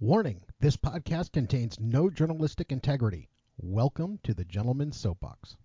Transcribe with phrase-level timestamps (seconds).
[0.00, 3.30] Warning this podcast contains no journalistic integrity.
[3.56, 5.56] Welcome to the Gentleman's Soapbox.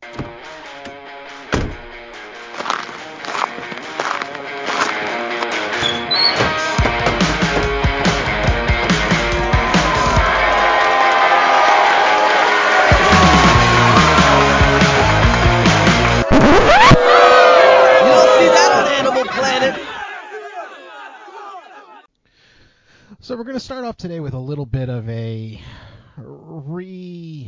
[23.33, 25.59] So we're going to start off today with a little bit of a
[26.17, 27.41] re-examining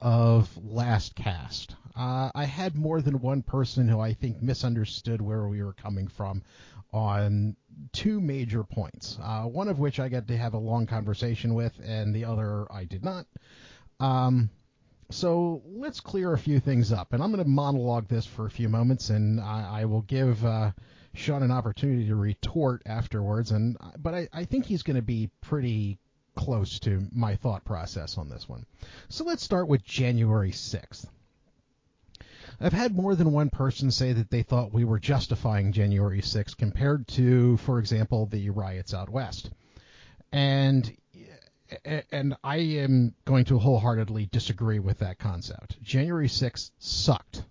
[0.00, 1.74] of last cast.
[1.96, 6.06] Uh, I had more than one person who I think misunderstood where we were coming
[6.06, 6.44] from
[6.92, 7.56] on
[7.90, 9.18] two major points.
[9.20, 12.70] Uh, one of which I got to have a long conversation with, and the other
[12.70, 13.26] I did not.
[13.98, 14.50] Um,
[15.10, 18.50] so let's clear a few things up, and I'm going to monologue this for a
[18.50, 20.70] few moments, and I, I will give uh,
[21.14, 23.50] Sean an opportunity to retort afterwards.
[23.50, 25.98] And but I, I think he's going to be pretty
[26.34, 28.64] close to my thought process on this one.
[29.08, 31.06] So let's start with January 6th.
[32.60, 36.56] I've had more than one person say that they thought we were justifying January 6th
[36.56, 39.50] compared to, for example, the riots out west.
[40.30, 40.96] And
[42.10, 45.82] and I am going to wholeheartedly disagree with that concept.
[45.82, 47.44] January 6th sucked.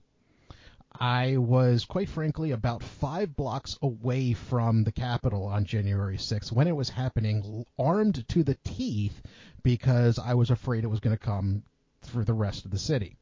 [0.99, 6.67] I was, quite frankly, about five blocks away from the Capitol on January 6th when
[6.67, 9.21] it was happening, armed to the teeth
[9.63, 11.63] because I was afraid it was going to come
[12.01, 13.17] through the rest of the city.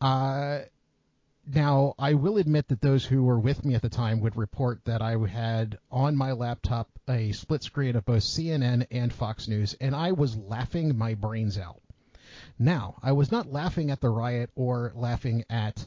[0.00, 0.60] Uh,
[1.46, 4.84] now, I will admit that those who were with me at the time would report
[4.84, 9.74] that I had on my laptop a split screen of both CNN and Fox News,
[9.80, 11.82] and I was laughing my brains out.
[12.58, 15.86] Now, I was not laughing at the riot or laughing at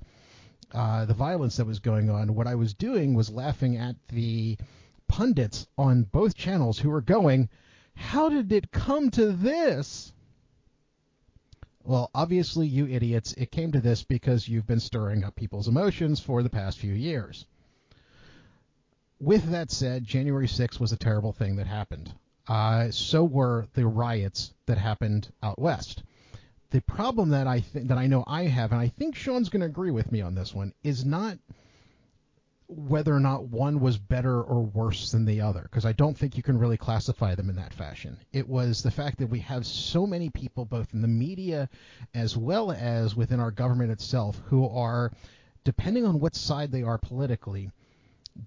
[0.74, 2.36] uh, the violence that was going on.
[2.36, 4.58] What I was doing was laughing at the
[5.08, 7.50] pundits on both channels who were going,
[7.96, 10.12] How did it come to this?
[11.84, 16.20] Well, obviously, you idiots, it came to this because you've been stirring up people's emotions
[16.20, 17.46] for the past few years.
[19.20, 22.14] With that said, January 6th was a terrible thing that happened.
[22.48, 26.04] Uh, so were the riots that happened out west.
[26.70, 29.62] The problem that I th- that I know I have, and I think Sean's going
[29.62, 31.38] to agree with me on this one, is not
[32.68, 36.36] whether or not one was better or worse than the other, because I don't think
[36.36, 38.18] you can really classify them in that fashion.
[38.34, 41.70] It was the fact that we have so many people, both in the media
[42.14, 45.14] as well as within our government itself, who are,
[45.64, 47.72] depending on what side they are politically,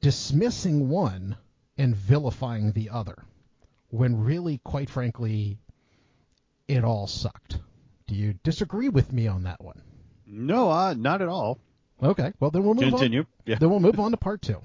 [0.03, 1.37] dismissing one
[1.79, 3.25] and vilifying the other,
[3.89, 5.57] when really, quite frankly,
[6.69, 7.59] it all sucked.
[8.11, 9.81] Do you disagree with me on that one?
[10.27, 11.61] No, uh, not at all.
[12.03, 13.21] Okay, well then we'll move Continue.
[13.21, 13.27] on.
[13.47, 13.55] Yeah.
[13.61, 14.61] Then we'll move on to part two.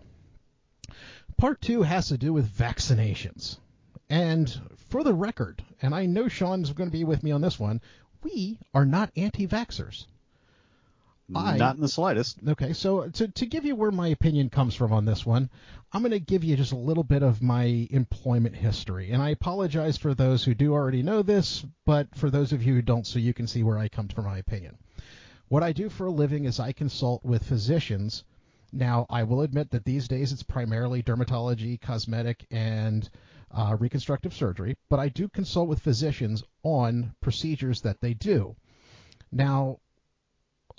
[1.37, 3.59] Part two has to do with vaccinations.
[4.09, 4.51] And
[4.89, 7.81] for the record, and I know Sean's going to be with me on this one,
[8.23, 10.07] we are not anti-vaxxers.
[11.33, 12.37] I- Not in the slightest.
[12.47, 15.49] Okay, so to, to give you where my opinion comes from on this one,
[15.91, 19.11] I'm going to give you just a little bit of my employment history.
[19.11, 22.75] And I apologize for those who do already know this, but for those of you
[22.75, 24.77] who don't, so you can see where I come from my opinion.
[25.47, 28.23] What I do for a living is I consult with physicians.
[28.71, 33.09] Now, I will admit that these days it's primarily dermatology, cosmetic, and
[33.51, 38.55] uh, reconstructive surgery, but I do consult with physicians on procedures that they do.
[39.31, 39.79] Now,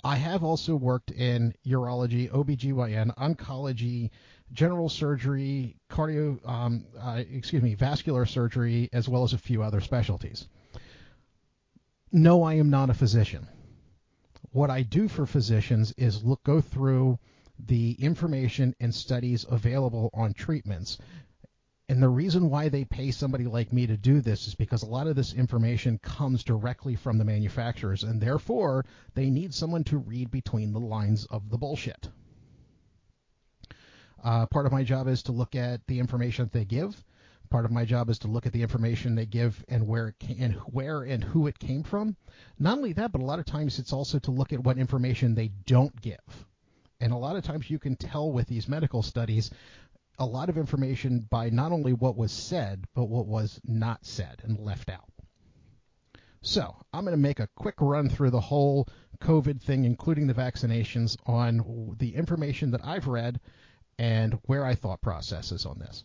[0.03, 4.11] I have also worked in urology, OBGYN, oncology,
[4.53, 9.81] general surgery, cardio, um, uh, excuse me, vascular surgery, as well as a few other
[9.81, 10.47] specialties.
[12.11, 13.47] No, I am not a physician.
[14.51, 17.19] What I do for physicians is look go through
[17.59, 20.97] the information and studies available on treatments.
[21.89, 24.89] And the reason why they pay somebody like me to do this is because a
[24.89, 29.97] lot of this information comes directly from the manufacturers, and therefore they need someone to
[29.97, 32.09] read between the lines of the bullshit.
[34.21, 37.05] Uh, part of my job is to look at the information that they give.
[37.49, 40.19] Part of my job is to look at the information they give and where it
[40.19, 42.17] came, and where and who it came from.
[42.59, 45.35] Not only that, but a lot of times it's also to look at what information
[45.35, 46.45] they don't give.
[46.99, 49.51] And a lot of times you can tell with these medical studies
[50.19, 54.41] a lot of information by not only what was said, but what was not said
[54.43, 55.09] and left out.
[56.41, 58.87] So, I'm going to make a quick run through the whole
[59.19, 63.39] COVID thing, including the vaccinations, on the information that I've read
[63.99, 66.03] and where I thought processes on this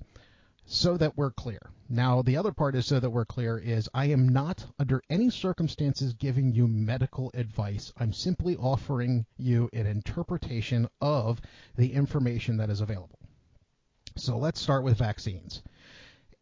[0.65, 1.61] so that we're clear.
[1.89, 5.29] Now, the other part is so that we're clear is I am not under any
[5.29, 7.93] circumstances giving you medical advice.
[7.99, 11.41] I'm simply offering you an interpretation of
[11.77, 13.19] the information that is available.
[14.17, 15.63] So let's start with vaccines.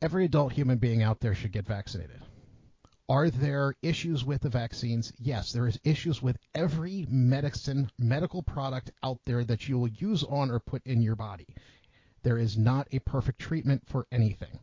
[0.03, 2.23] every adult human being out there should get vaccinated.
[3.09, 5.13] Are there issues with the vaccines?
[5.19, 10.23] Yes, there is issues with every medicine medical product out there that you will use
[10.23, 11.49] on or put in your body.
[12.23, 14.61] There is not a perfect treatment for anything.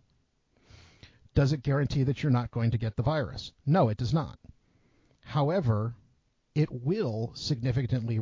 [1.36, 3.52] Does it guarantee that you're not going to get the virus?
[3.66, 4.40] No, it does not.
[5.22, 5.94] However,
[6.56, 8.18] it will significantly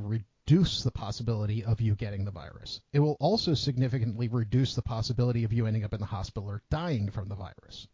[0.47, 2.81] reduce the possibility of you getting the virus.
[2.93, 6.61] It will also significantly reduce the possibility of you ending up in the hospital or
[6.69, 7.87] dying from the virus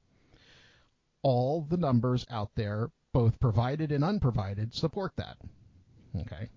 [1.23, 5.37] all the numbers out there, both provided and unprovided, support that.
[6.21, 6.49] Okay.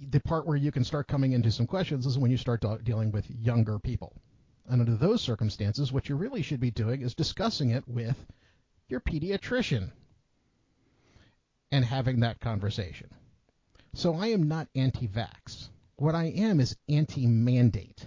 [0.00, 3.10] The part where you can start coming into some questions is when you start dealing
[3.12, 4.14] with younger people.
[4.68, 8.16] And under those circumstances, what you really should be doing is discussing it with
[8.88, 9.90] your pediatrician
[11.72, 13.10] and having that conversation.
[13.94, 15.68] So I am not anti vax.
[15.96, 18.06] What I am is anti mandate.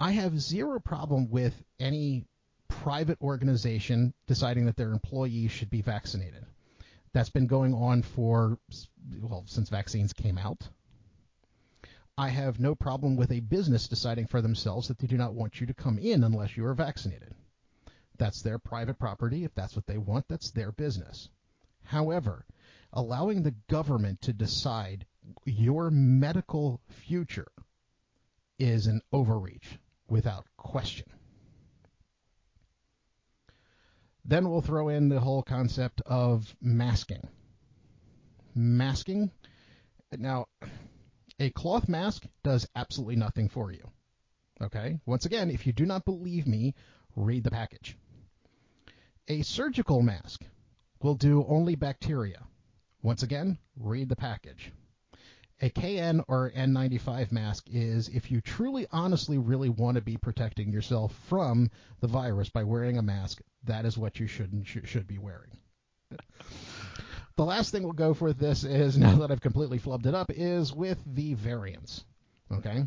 [0.00, 2.26] I have zero problem with any
[2.68, 6.44] private organization deciding that their employees should be vaccinated.
[7.12, 8.58] That's been going on for,
[9.20, 10.68] well, since vaccines came out.
[12.16, 15.60] I have no problem with a business deciding for themselves that they do not want
[15.60, 17.34] you to come in unless you are vaccinated.
[18.18, 19.44] That's their private property.
[19.44, 21.28] If that's what they want, that's their business.
[21.84, 22.44] However,
[22.92, 25.06] allowing the government to decide
[25.44, 27.48] your medical future
[28.58, 31.06] is an overreach without question.
[34.24, 37.26] Then we'll throw in the whole concept of masking.
[38.54, 39.30] Masking.
[40.16, 40.46] Now,
[41.38, 43.90] a cloth mask does absolutely nothing for you.
[44.60, 44.98] Okay?
[45.06, 46.74] Once again, if you do not believe me,
[47.16, 47.96] read the package.
[49.28, 50.44] A surgical mask
[51.00, 52.42] will do only bacteria.
[53.02, 54.72] Once again, read the package.
[55.60, 60.72] A KN or N95 mask is if you truly, honestly, really want to be protecting
[60.72, 65.18] yourself from the virus by wearing a mask, that is what you should should be
[65.18, 65.58] wearing.
[67.36, 70.30] The last thing we'll go for this is now that I've completely flubbed it up
[70.30, 72.04] is with the variants.
[72.52, 72.86] Okay.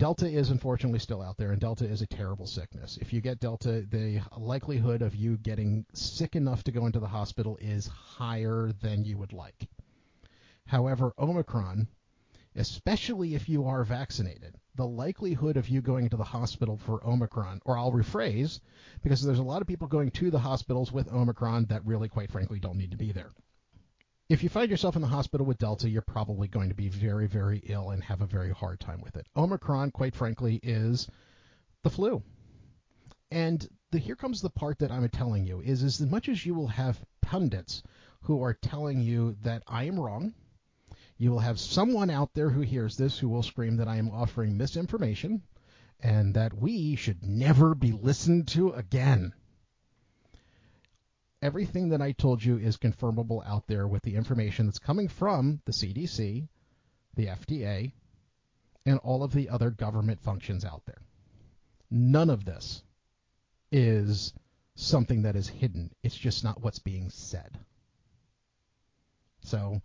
[0.00, 2.96] Delta is unfortunately still out there, and Delta is a terrible sickness.
[3.02, 7.06] If you get Delta, the likelihood of you getting sick enough to go into the
[7.06, 9.68] hospital is higher than you would like.
[10.66, 11.86] However, Omicron
[12.56, 17.60] especially if you are vaccinated, the likelihood of you going to the hospital for Omicron,
[17.64, 18.60] or I'll rephrase,
[19.02, 22.32] because there's a lot of people going to the hospitals with Omicron that really, quite
[22.32, 23.30] frankly, don't need to be there.
[24.30, 27.26] If you find yourself in the hospital with Delta, you're probably going to be very,
[27.26, 29.26] very ill and have a very hard time with it.
[29.36, 31.08] Omicron, quite frankly, is
[31.82, 32.22] the flu.
[33.32, 36.54] And the, here comes the part that I'm telling you is, as much as you
[36.54, 37.82] will have pundits
[38.20, 40.32] who are telling you that I am wrong,
[41.18, 44.12] you will have someone out there who hears this who will scream that I am
[44.12, 45.42] offering misinformation
[45.98, 49.32] and that we should never be listened to again.
[51.42, 55.62] Everything that I told you is confirmable out there with the information that's coming from
[55.64, 56.48] the CDC,
[57.14, 57.92] the FDA,
[58.84, 61.00] and all of the other government functions out there.
[61.90, 62.82] None of this
[63.72, 64.34] is
[64.74, 65.90] something that is hidden.
[66.02, 67.58] It's just not what's being said.
[69.42, 69.80] So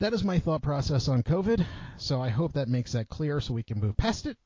[0.00, 1.64] that is my thought process on COVID.
[1.96, 4.36] So I hope that makes that clear so we can move past it.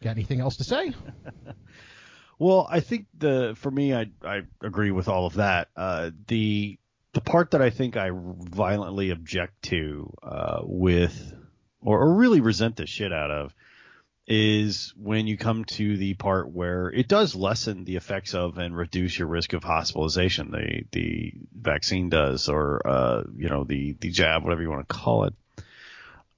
[0.00, 0.92] Got anything else to say?
[2.42, 5.68] well, I think the for me, I I agree with all of that.
[5.76, 6.76] Uh, the
[7.12, 11.34] the part that I think I violently object to uh, with
[11.80, 13.54] or, or really resent the shit out of
[14.26, 18.76] is when you come to the part where it does lessen the effects of and
[18.76, 20.50] reduce your risk of hospitalization.
[20.50, 24.94] The the vaccine does, or uh, you know the the jab, whatever you want to
[24.94, 25.34] call it.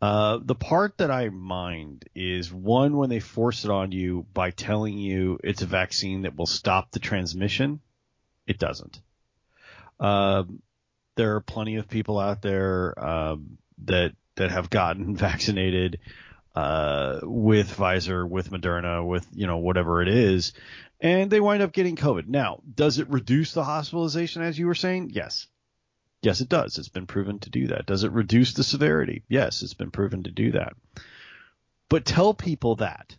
[0.00, 4.50] Uh, the part that I mind is one when they force it on you by
[4.50, 7.80] telling you it's a vaccine that will stop the transmission.
[8.46, 9.00] It doesn't.
[9.98, 10.60] Um,
[11.16, 16.00] there are plenty of people out there um, that that have gotten vaccinated
[16.54, 20.52] uh, with Pfizer, with Moderna, with you know whatever it is,
[21.00, 22.28] and they wind up getting COVID.
[22.28, 25.10] Now, does it reduce the hospitalization as you were saying?
[25.12, 25.46] Yes.
[26.24, 26.78] Yes, it does.
[26.78, 27.84] It's been proven to do that.
[27.84, 29.24] Does it reduce the severity?
[29.28, 30.72] Yes, it's been proven to do that.
[31.90, 33.14] But tell people that.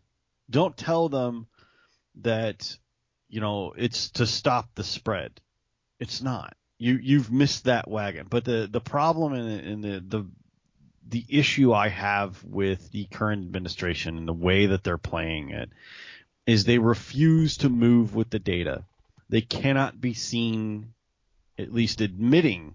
[0.49, 1.45] Don't tell them
[2.21, 2.75] that
[3.29, 5.39] you know it's to stop the spread.
[5.99, 6.57] It's not.
[6.79, 8.25] You you've missed that wagon.
[8.27, 10.25] But the the problem in the the
[11.07, 15.69] the issue I have with the current administration and the way that they're playing it
[16.47, 18.83] is they refuse to move with the data.
[19.29, 20.93] They cannot be seen,
[21.59, 22.73] at least admitting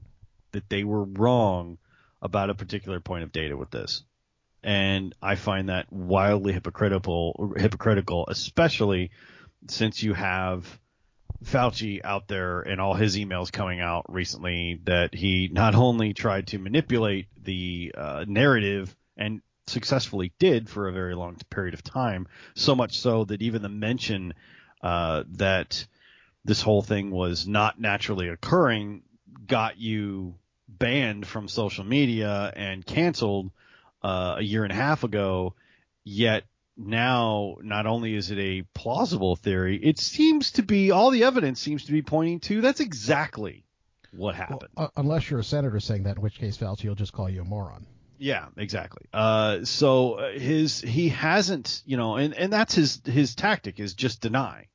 [0.53, 1.79] that they were wrong
[2.23, 4.03] about a particular point of data with this.
[4.63, 9.11] And I find that wildly hypocritical, hypocritical, especially
[9.69, 10.79] since you have
[11.45, 16.49] Fauci out there and all his emails coming out recently that he not only tried
[16.49, 22.27] to manipulate the uh, narrative and successfully did for a very long period of time,
[22.55, 24.35] so much so that even the mention
[24.83, 25.87] uh, that
[26.45, 29.03] this whole thing was not naturally occurring
[29.47, 30.35] got you
[30.79, 33.51] banned from social media and canceled
[34.03, 35.55] uh, a year and a half ago.
[36.05, 36.45] Yet
[36.77, 41.61] now, not only is it a plausible theory, it seems to be all the evidence
[41.61, 43.65] seems to be pointing to that's exactly
[44.13, 44.71] what happened.
[44.77, 47.29] Well, uh, unless you're a senator saying that, in which case Fauci will just call
[47.29, 47.87] you a moron.
[48.19, 49.07] Yeah, exactly.
[49.13, 53.95] Uh, so uh, his he hasn't, you know, and and that's his his tactic is
[53.95, 54.69] just deny,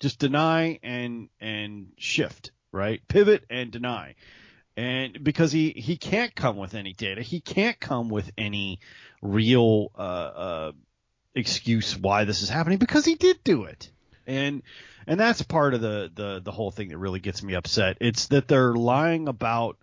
[0.00, 3.00] just deny and and shift, right?
[3.08, 4.14] Pivot and deny,
[4.76, 8.80] and because he he can't come with any data, he can't come with any
[9.22, 10.72] real uh, uh,
[11.34, 13.90] excuse why this is happening because he did do it,
[14.26, 14.62] and
[15.06, 17.98] and that's part of the the the whole thing that really gets me upset.
[18.00, 19.78] It's that they're lying about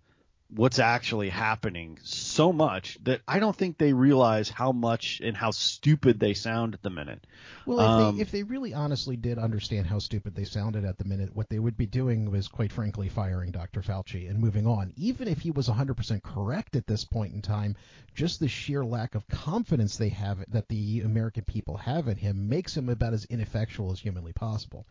[0.53, 5.51] what's actually happening so much that I don't think they realize how much and how
[5.51, 7.25] stupid they sound at the minute.
[7.65, 10.97] Well, if, Um, they, if they really honestly did understand how stupid they sounded at
[10.97, 13.81] the minute, what they would be doing was, quite frankly, firing Dr.
[13.81, 14.91] Fauci and moving on.
[14.97, 17.75] Even if he was 100% correct at this point in time,
[18.13, 22.49] just the sheer lack of confidence they have that the American people have in him
[22.49, 24.85] makes him about as ineffectual as humanly possible.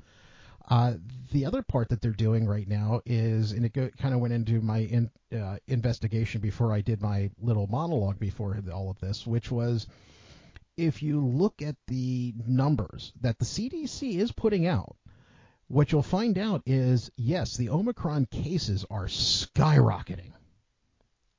[0.71, 0.95] Uh,
[1.33, 4.33] the other part that they're doing right now is, and it go, kind of went
[4.33, 9.27] into my in, uh, investigation before I did my little monologue before all of this,
[9.27, 9.89] which was
[10.77, 14.97] if you look at the numbers that the CDC is putting out,
[15.67, 20.33] what you'll find out is yes, the Omicron cases are skyrocketing.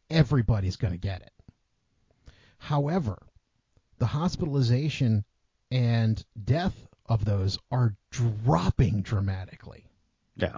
[0.09, 1.31] Everybody's going to get it.
[2.57, 3.17] However,
[3.97, 5.23] the hospitalization
[5.71, 9.85] and death of those are dropping dramatically.
[10.35, 10.57] Yeah.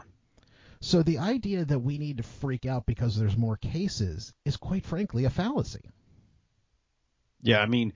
[0.82, 4.86] So the idea that we need to freak out because there's more cases is quite
[4.86, 5.90] frankly a fallacy.
[7.42, 7.94] Yeah, I mean,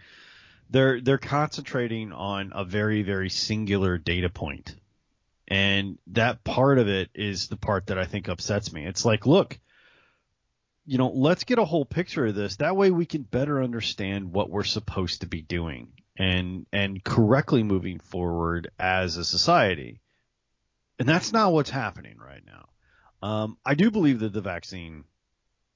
[0.69, 4.75] they're they're concentrating on a very very singular data point,
[5.47, 8.85] and that part of it is the part that I think upsets me.
[8.85, 9.59] It's like, look,
[10.85, 12.57] you know, let's get a whole picture of this.
[12.57, 17.63] That way, we can better understand what we're supposed to be doing and and correctly
[17.63, 20.01] moving forward as a society.
[20.99, 22.69] And that's not what's happening right now.
[23.21, 25.03] Um, I do believe that the vaccine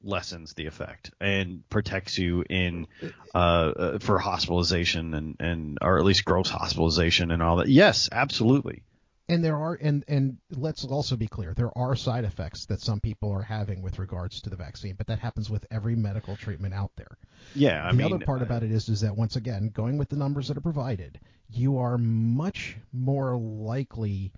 [0.03, 2.87] lessens the effect and protects you in
[3.35, 7.67] uh, uh, for hospitalization and and or at least gross hospitalization and all that.
[7.67, 8.83] Yes, absolutely.
[9.31, 12.99] And there are and and let's also be clear, there are side effects that some
[12.99, 16.73] people are having with regards to the vaccine, but that happens with every medical treatment
[16.73, 17.17] out there.
[17.55, 19.97] Yeah, I the mean, other part uh, about it is is that once again, going
[19.97, 21.17] with the numbers that are provided,
[21.49, 24.33] you are much more likely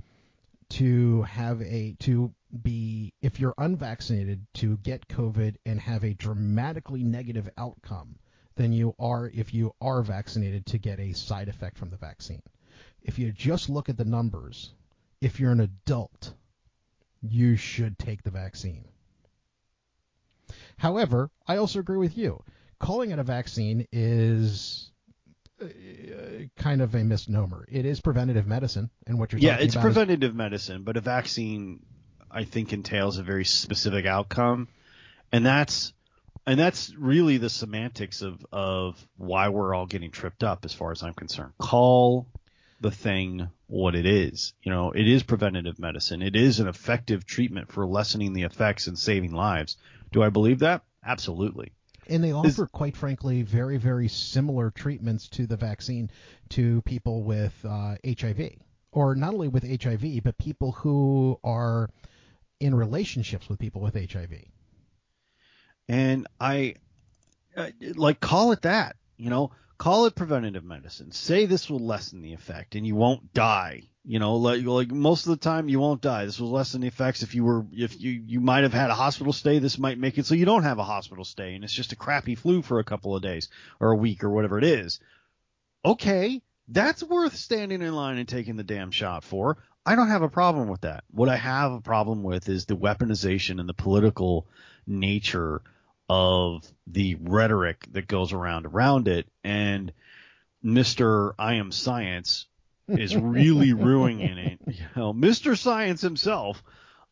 [0.70, 2.32] to have a to
[2.62, 8.20] be if you're unvaccinated to get COVID and have a dramatically negative outcome
[8.58, 12.44] than you are if you are vaccinated to get a side effect from the vaccine.
[13.02, 14.76] If you just look at the numbers,
[15.24, 16.34] if you're an adult,
[17.22, 18.86] you should take the vaccine.
[20.78, 22.44] However, I also agree with you.
[22.80, 24.92] Calling it a vaccine is
[25.62, 25.66] uh,
[26.58, 27.66] kind of a misnomer.
[27.72, 30.98] It is preventative medicine, and what you're yeah, talking it's about is- preventative medicine, but
[30.98, 31.86] a vaccine,
[32.30, 34.68] I think, entails a very specific outcome,
[35.32, 35.94] and that's
[36.46, 40.92] and that's really the semantics of of why we're all getting tripped up, as far
[40.92, 41.54] as I'm concerned.
[41.60, 42.28] Call
[42.84, 44.54] the thing what it is.
[44.62, 46.22] You know, it is preventative medicine.
[46.22, 49.78] It is an effective treatment for lessening the effects and saving lives.
[50.12, 50.84] Do I believe that?
[51.04, 51.72] Absolutely.
[52.08, 56.12] And they Is- offer, quite frankly, very, very similar treatments to the vaccine
[56.50, 58.52] to people with uh, HIV.
[58.92, 61.90] Or not only with HIV, but people who are
[62.60, 64.34] in relationships with people with HIV.
[65.90, 66.76] and I
[67.58, 68.96] uh, like call it that.
[69.18, 69.52] You know,
[69.84, 71.12] call it preventative medicine.
[71.12, 73.90] Say this will lessen the effect, and you won't die.
[74.06, 76.26] You know, like like most of the time you won't die.
[76.26, 77.22] This will lessen the effects.
[77.22, 80.18] If you were if you you might have had a hospital stay, this might make
[80.18, 82.80] it so you don't have a hospital stay, and it's just a crappy flu for
[82.80, 83.50] a couple of days
[83.82, 85.02] or a week or whatever it is.
[85.84, 89.58] Okay, that's worth standing in line and taking the damn shot for.
[89.86, 91.04] I don't have a problem with that.
[91.12, 94.48] What I have a problem with is the weaponization and the political
[94.88, 95.62] nature
[96.10, 99.94] of the rhetoric that goes around around it and
[100.64, 101.34] Mr.
[101.38, 102.48] I am science
[102.88, 104.60] is really ruining it.
[104.68, 105.58] You know, Mr.
[105.58, 106.64] Science himself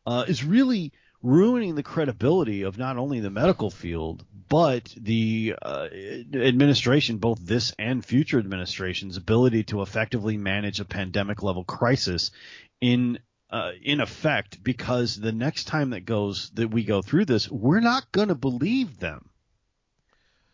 [0.06, 5.88] uh, is really ruining the credibility of not only the medical field but the uh,
[6.34, 12.32] administration, both this and future administrations, ability to effectively manage a pandemic level crisis
[12.78, 13.18] in
[13.52, 17.80] uh, in effect, because the next time that goes that we go through this, we're
[17.80, 19.28] not going to believe them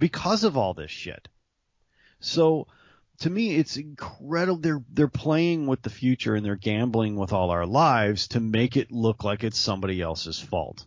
[0.01, 1.29] because of all this shit.
[2.19, 2.67] So
[3.21, 4.61] to me, it's incredible.
[4.61, 8.77] They're they're playing with the future and they're gambling with all our lives to make
[8.77, 10.85] it look like it's somebody else's fault.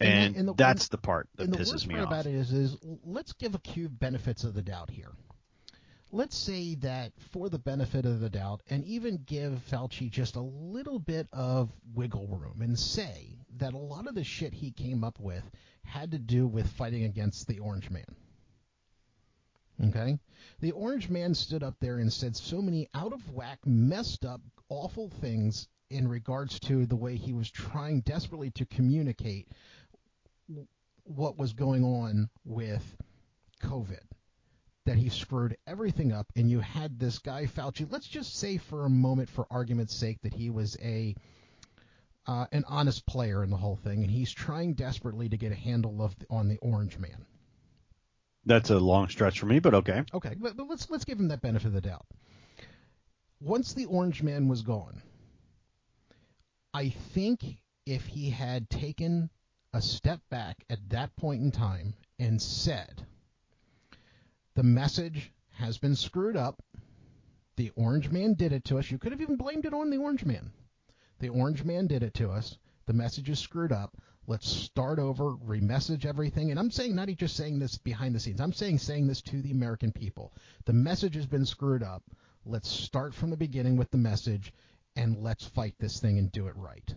[0.00, 2.08] And, the, and the, that's the part that and pisses me off.
[2.08, 5.12] about it is, is let's give a cube benefits of the doubt here.
[6.14, 10.40] Let's say that for the benefit of the doubt, and even give Fauci just a
[10.40, 15.02] little bit of wiggle room, and say that a lot of the shit he came
[15.02, 15.42] up with
[15.82, 18.04] had to do with fighting against the Orange Man.
[19.86, 20.20] Okay?
[20.60, 24.40] The Orange Man stood up there and said so many out of whack, messed up,
[24.68, 29.48] awful things in regards to the way he was trying desperately to communicate
[31.02, 32.84] what was going on with
[33.60, 34.04] COVID.
[34.86, 37.90] That he screwed everything up, and you had this guy Fauci.
[37.90, 41.14] Let's just say, for a moment, for argument's sake, that he was a
[42.26, 45.56] uh, an honest player in the whole thing, and he's trying desperately to get a
[45.56, 47.24] handle of on the Orange Man.
[48.46, 50.04] That's a long stretch for me, but okay.
[50.12, 52.06] Okay, but, but let's let's give him that benefit of the doubt.
[53.40, 55.02] Once the Orange Man was gone,
[56.72, 57.42] I think
[57.86, 59.30] if he had taken
[59.72, 63.06] a step back at that point in time and said,
[64.54, 66.62] the message has been screwed up.
[67.56, 68.90] The Orange Man did it to us.
[68.90, 70.52] You could have even blamed it on the Orange Man.
[71.20, 72.58] The Orange Man did it to us.
[72.86, 73.96] The message is screwed up.
[74.26, 76.50] Let's start over, remessage everything.
[76.50, 78.40] And I'm saying not just saying this behind the scenes.
[78.40, 80.32] I'm saying saying this to the American people.
[80.64, 82.02] The message has been screwed up.
[82.46, 84.52] Let's start from the beginning with the message
[84.96, 86.94] and let's fight this thing and do it right.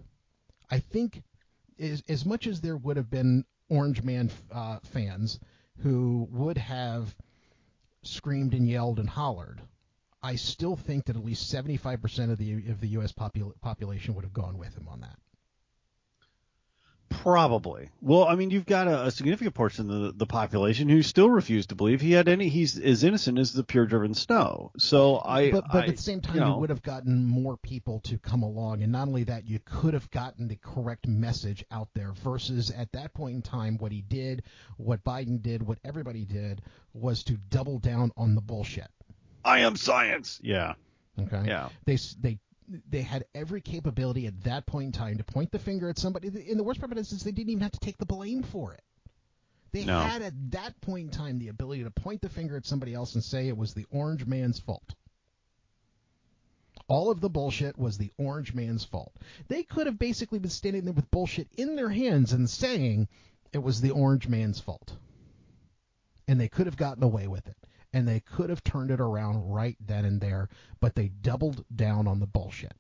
[0.69, 1.23] I think
[1.79, 5.39] as, as much as there would have been Orange Man uh, fans
[5.79, 7.15] who would have
[8.07, 9.61] screamed and yelled and hollered,
[10.21, 13.11] I still think that at least 75% of the of the U.S.
[13.11, 15.19] Popul- population would have gone with him on that.
[17.09, 17.89] Probably.
[18.01, 21.29] Well, I mean, you've got a, a significant portion of the, the population who still
[21.29, 22.49] refuse to believe he had any.
[22.49, 24.71] He's as innocent as the pure driven snow.
[24.77, 25.51] So I.
[25.51, 28.17] But, but I, at the same time, you, you, would have gotten more people to
[28.17, 32.11] come along, and not only that, you could have gotten the correct message out there.
[32.11, 34.43] Versus at that point in time, what he did,
[34.77, 36.61] what Biden did, what everybody did,
[36.93, 38.89] was to double down on the bullshit.
[39.45, 40.39] I am science.
[40.43, 40.73] Yeah.
[41.19, 41.43] Okay.
[41.45, 41.69] Yeah.
[41.85, 42.39] They they
[42.89, 46.27] they had every capability at that point in time to point the finger at somebody.
[46.27, 48.43] And the worst part of it is they didn't even have to take the blame
[48.43, 48.83] for it.
[49.71, 49.99] They No.
[49.99, 53.15] had at that point in time the ability to point the finger at somebody else
[53.15, 54.95] and say it was the orange man's fault.
[56.87, 59.13] All of the bullshit was the orange man's fault.
[59.49, 63.07] They could have basically been standing there with bullshit in their hands and saying
[63.51, 64.95] it was the orange man's fault.
[66.29, 67.57] And they could have gotten away with it.
[67.93, 72.07] And they could have turned it around right then and there, but they doubled down
[72.07, 72.73] on the bullshit.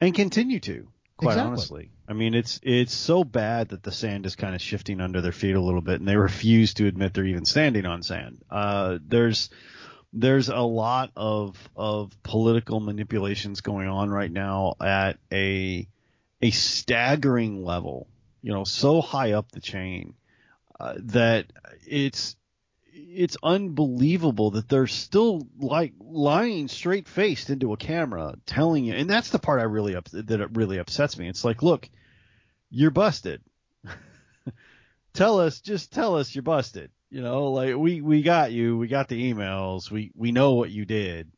[0.00, 1.50] and continue to quite Exactly.
[1.50, 5.20] honestly i mean it's it's so bad that the sand is kind of shifting under
[5.20, 8.40] their feet a little bit and they refuse to admit they're even standing on sand
[8.50, 9.50] uh there's
[10.12, 15.88] there's a lot of of political manipulations going on right now at a
[16.40, 18.06] a staggering level
[18.40, 20.14] you know so high up the chain
[20.78, 21.46] uh, that
[21.84, 22.36] it's
[22.98, 29.08] it's unbelievable that they're still like lying straight faced into a camera telling you and
[29.08, 31.28] that's the part I really up that it really upsets me.
[31.28, 31.88] It's like, look,
[32.70, 33.42] you're busted.
[35.14, 36.90] tell us, just tell us you're busted.
[37.10, 40.70] You know, like we we got you, we got the emails, we we know what
[40.70, 41.30] you did.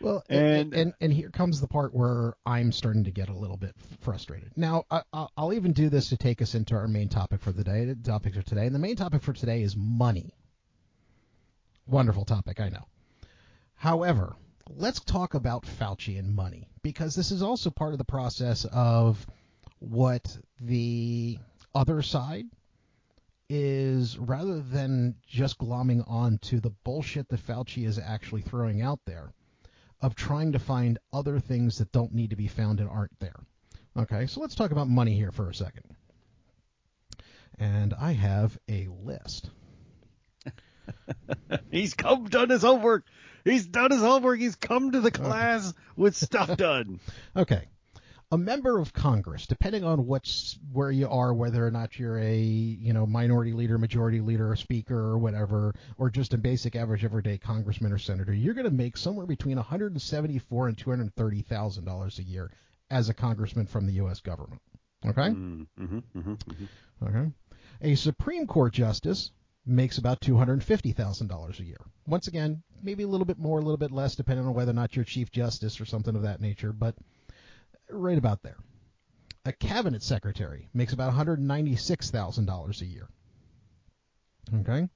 [0.00, 3.36] Well, And- and, and and here comes the part where I'm starting to get a
[3.36, 4.52] little bit frustrated.
[4.56, 7.52] Now, I, I- I'll even do this to take us into our main topic for
[7.52, 7.84] the day.
[7.86, 10.34] The topic for today, and the main topic for today is money.
[11.86, 12.84] Wonderful topic, I know.
[13.74, 14.36] However,
[14.68, 19.24] let's talk about Fauci and money because this is also part of the process of
[19.78, 21.38] what the
[21.74, 22.46] other side
[23.48, 28.98] is rather than just glomming on to the bullshit that Fauci is actually throwing out
[29.06, 29.32] there
[30.00, 33.46] of trying to find other things that don't need to be found and aren't there.
[33.96, 35.84] Okay, so let's talk about money here for a second.
[37.58, 39.48] And I have a list.
[41.70, 43.04] He's come done his homework.
[43.44, 44.38] He's done his homework.
[44.38, 47.00] He's come to the class with stuff done.
[47.36, 47.64] Okay.
[48.32, 52.36] A member of Congress, depending on what's where you are, whether or not you're a
[52.36, 57.04] you know minority leader, majority leader, a speaker, or whatever, or just a basic average
[57.04, 62.18] everyday congressman or senator, you're going to make somewhere between 174 and 230 thousand dollars
[62.18, 62.50] a year
[62.90, 64.20] as a congressman from the U.S.
[64.20, 64.60] government.
[65.04, 65.28] Okay.
[65.28, 66.68] Mm, mhm, mhm, mhm.
[67.02, 67.32] Okay.
[67.82, 69.30] A Supreme Court justice
[69.64, 71.80] makes about $250,000 a year.
[72.06, 74.74] Once again, maybe a little bit more, a little bit less, depending on whether or
[74.74, 76.94] not you're Chief Justice or something of that nature, but
[77.90, 78.56] right about there.
[79.44, 83.08] A cabinet secretary makes about $196,000 a year.
[84.60, 84.88] Okay?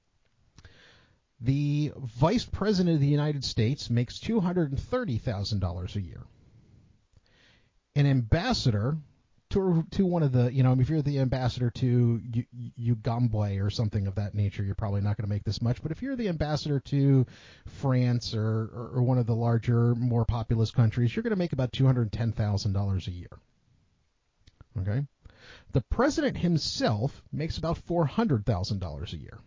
[1.39, 6.23] The vice president of the United States makes $230,000 a year.
[7.95, 8.97] An ambassador
[9.51, 12.21] to to one of the you know if you're the ambassador to
[12.79, 15.81] Ugambwe or something of that nature, you're probably not going to make this much.
[15.81, 17.25] But if you're the ambassador to
[17.65, 21.53] France or, or, or one of the larger, more populous countries, you're going to make
[21.53, 23.39] about two hundred ten thousand dollars a year.
[24.79, 25.05] Okay,
[25.71, 29.39] the president himself makes about four hundred thousand dollars a year.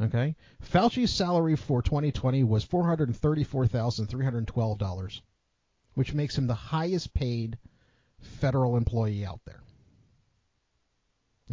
[0.00, 5.22] Okay, Fauci's salary for 2020 was four hundred thirty-four thousand three hundred twelve dollars,
[5.94, 7.58] which makes him the highest paid
[8.22, 9.62] federal employee out there.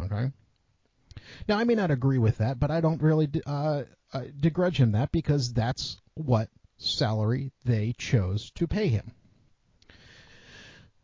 [0.05, 0.32] Okay?
[1.47, 4.93] Now, I may not agree with that, but I don't really uh, uh, begrudge him
[4.93, 9.12] that because that's what salary they chose to pay him.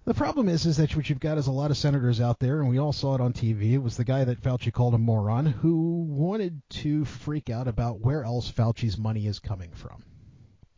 [0.06, 2.62] The problem is, is that what you've got is a lot of senators out there,
[2.62, 3.72] and we all saw it on TV.
[3.72, 8.02] It was the guy that Fauci called a moron who wanted to freak out about
[8.02, 10.04] where else Fauci's money is coming from.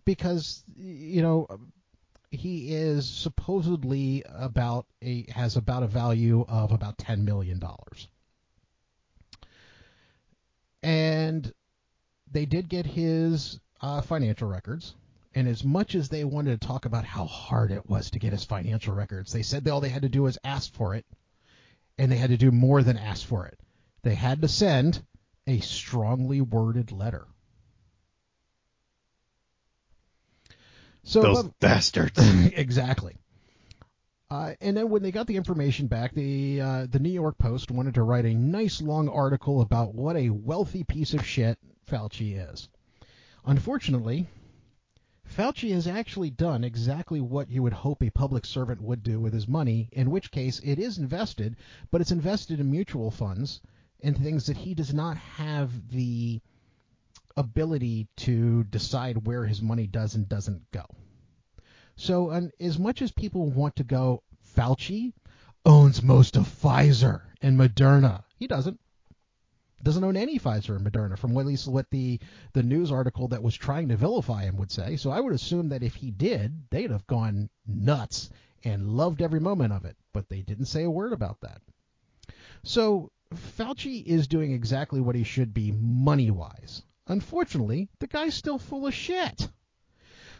[0.05, 1.45] Because, you know,
[2.29, 8.07] he is supposedly about a has about a value of about ten million dollars.
[10.83, 11.51] And
[12.31, 14.93] they did get his uh, financial records.
[15.33, 18.31] And as much as they wanted to talk about how hard it was to get
[18.33, 21.05] his financial records, they said all they had to do was ask for it.
[21.97, 23.59] And they had to do more than ask for it.
[24.03, 25.03] They had to send
[25.45, 27.27] a strongly worded letter.
[31.07, 32.19] So those bastards.
[32.53, 33.15] exactly.
[34.29, 37.71] Uh, and then when they got the information back, the uh, the New York Post
[37.71, 41.57] wanted to write a nice long article about what a wealthy piece of shit
[41.89, 42.67] Fauci is.
[43.45, 44.27] Unfortunately,
[45.25, 49.31] Fauci has actually done exactly what you would hope a public servant would do with
[49.31, 51.55] his money, in which case it is invested,
[51.89, 53.61] but it's invested in mutual funds
[54.01, 56.41] and things that he does not have the
[57.37, 60.83] ability to decide where his money does and doesn't go.
[61.95, 64.23] So, as much as people want to go,
[64.55, 65.13] Fauci
[65.65, 68.23] owns most of Pfizer and Moderna.
[68.37, 68.79] He doesn't.
[69.83, 72.19] Doesn't own any Pfizer and Moderna, from at least what the
[72.53, 74.95] the news article that was trying to vilify him would say.
[74.95, 78.31] So I would assume that if he did, they'd have gone nuts
[78.63, 79.95] and loved every moment of it.
[80.13, 81.61] But they didn't say a word about that.
[82.63, 86.81] So Fauci is doing exactly what he should be money wise.
[87.07, 89.49] Unfortunately, the guy's still full of shit.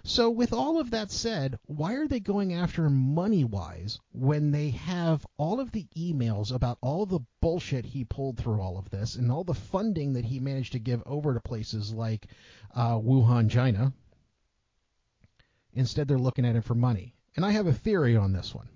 [0.03, 4.69] So, with all of that said, why are they going after money wise when they
[4.69, 9.15] have all of the emails about all the bullshit he pulled through all of this
[9.15, 12.27] and all the funding that he managed to give over to places like
[12.73, 13.91] uh, Wuhan, China?
[15.73, 17.13] Instead, they're looking at him for money.
[17.35, 18.69] And I have a theory on this one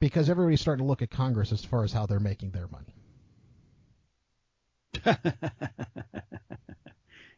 [0.00, 2.95] because everybody's starting to look at Congress as far as how they're making their money.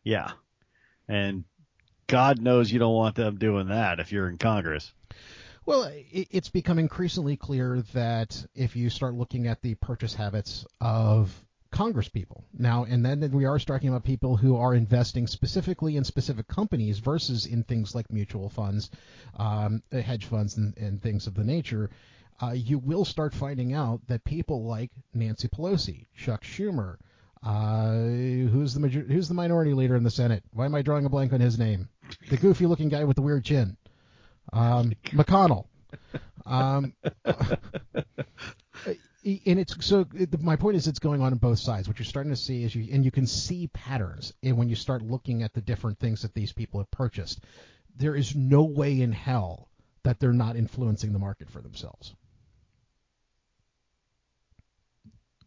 [0.04, 0.33] yeah.
[1.09, 1.44] And
[2.07, 4.92] God knows you don't want them doing that if you're in Congress.
[5.66, 11.31] Well, it's become increasingly clear that if you start looking at the purchase habits of
[11.70, 16.04] Congress people now, and then we are talking about people who are investing specifically in
[16.04, 18.88] specific companies versus in things like mutual funds,
[19.37, 21.90] um, hedge funds, and, and, things of the nature.
[22.40, 26.96] Uh, you will start finding out that people like Nancy Pelosi, Chuck Schumer,
[27.42, 30.42] uh, who's the major- who's the minority leader in the Senate?
[30.53, 31.88] Why am I drawing a blank on his name?
[32.29, 33.77] The goofy looking guy with the weird chin.
[34.53, 35.66] Um, McConnell.
[36.46, 36.94] Um,
[39.24, 41.87] and it's so it, my point is it's going on in both sides.
[41.88, 44.77] What you're starting to see is you and you can see patterns and when you
[44.77, 47.40] start looking at the different things that these people have purchased.
[47.96, 49.68] There is no way in hell
[50.05, 52.14] that they're not influencing the market for themselves.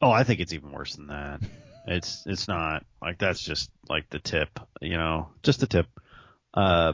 [0.02, 1.42] Oh, I think it's even worse than that.
[1.88, 5.88] It's it's not like that's just like the tip, you know, just the tip.
[6.54, 6.94] Uh,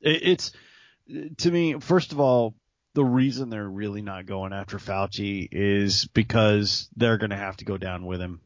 [0.00, 0.52] it, it's
[1.38, 2.54] to me, first of all,
[2.94, 7.64] the reason they're really not going after Fauci is because they're going to have to
[7.64, 8.40] go down with him,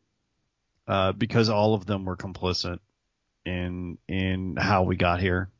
[0.88, 2.78] uh, because all of them were complicit
[3.44, 5.50] in in how we got here.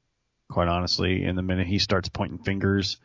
[0.50, 2.96] Quite honestly, in the minute he starts pointing fingers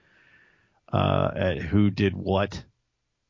[0.91, 2.63] uh, at who did what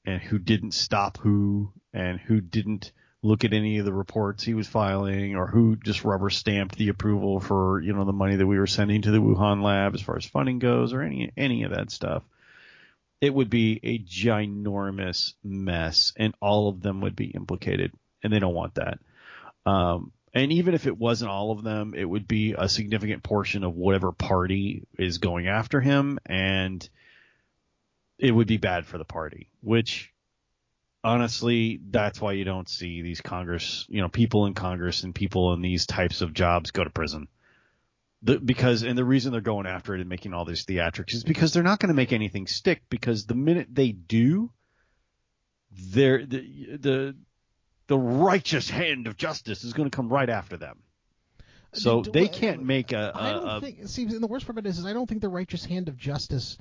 [0.05, 2.91] and who didn't stop who and who didn't
[3.25, 6.89] look at any of the reports he was filing or who just rubber stamped the
[6.89, 10.01] approval for, you know, the money that we were sending to the Wuhan lab as
[10.01, 12.23] far as funding goes or any, any of that stuff.
[13.21, 17.91] it would be a ginormous mess, and all of them would be implicated,
[18.23, 18.99] and they don't want that.
[19.65, 23.63] Um, and even if it wasn't all of them, it would be a significant portion
[23.63, 26.87] of whatever party is going after him, and
[28.19, 29.49] it would be bad for the party.
[29.61, 30.13] Which,
[31.05, 35.53] honestly, that's why you don't see these Congress, you know, people in Congress and people
[35.53, 37.27] in these types of jobs go to prison.
[38.23, 41.23] The, because and the reason they're going after it and making all these theatrics is
[41.23, 44.51] because they're not going to make anything stick because the minute they do,
[45.71, 47.15] they're the the
[47.85, 50.79] the righteous hand of justice is going to come right after them.
[51.39, 53.87] Uh, so Do- they can't make a, I don't a, a think.
[53.87, 55.87] See, and the worst part of it is, is I don't think the righteous hand
[55.87, 56.57] of justice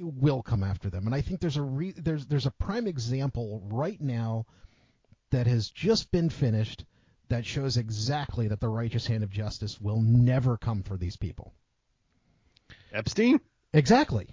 [0.00, 3.62] will come after them, and I think there's a re, there's there's a prime example
[3.70, 4.46] right now
[5.30, 6.84] that has just been finished
[7.28, 11.52] that shows exactly that the righteous hand of justice will never come for these people.
[12.92, 13.40] Epstein.
[13.72, 14.28] Exactly.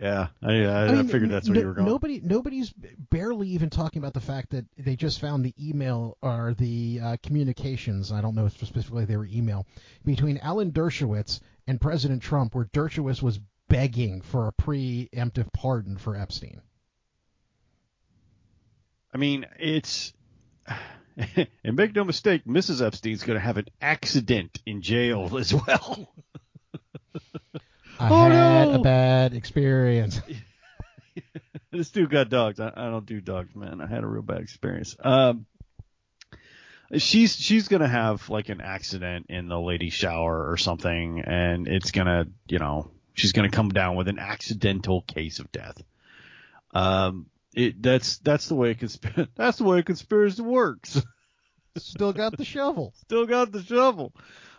[0.00, 1.88] Yeah, I, I, I, mean, figured that's where no- you were going.
[1.88, 2.72] Nobody, nobody's
[3.10, 7.16] barely even talking about the fact that they just found the email or the uh,
[7.22, 8.12] communications.
[8.12, 9.66] I don't know if specifically they were email
[10.04, 16.16] between Alan Dershowitz and President Trump, where Dershowitz was begging for a preemptive pardon for
[16.16, 16.60] Epstein.
[19.12, 20.12] I mean, it's
[21.64, 22.84] and make no mistake, Mrs.
[22.84, 26.12] Epstein's going to have an accident in jail as well.
[27.98, 28.74] I Oh, had no!
[28.74, 30.20] a bad experience.
[31.70, 32.60] this dude got dogs.
[32.60, 33.80] I, I don't do dogs, man.
[33.80, 34.94] I had a real bad experience.
[35.02, 35.46] Um,
[36.98, 41.90] she's she's gonna have like an accident in the lady shower or something, and it's
[41.90, 45.82] gonna, you know, she's gonna come down with an accidental case of death.
[46.72, 51.02] Um, it that's that's the way a consp- that's the way a conspiracy works.
[51.76, 52.94] Still got the shovel.
[53.02, 54.12] Still got the shovel.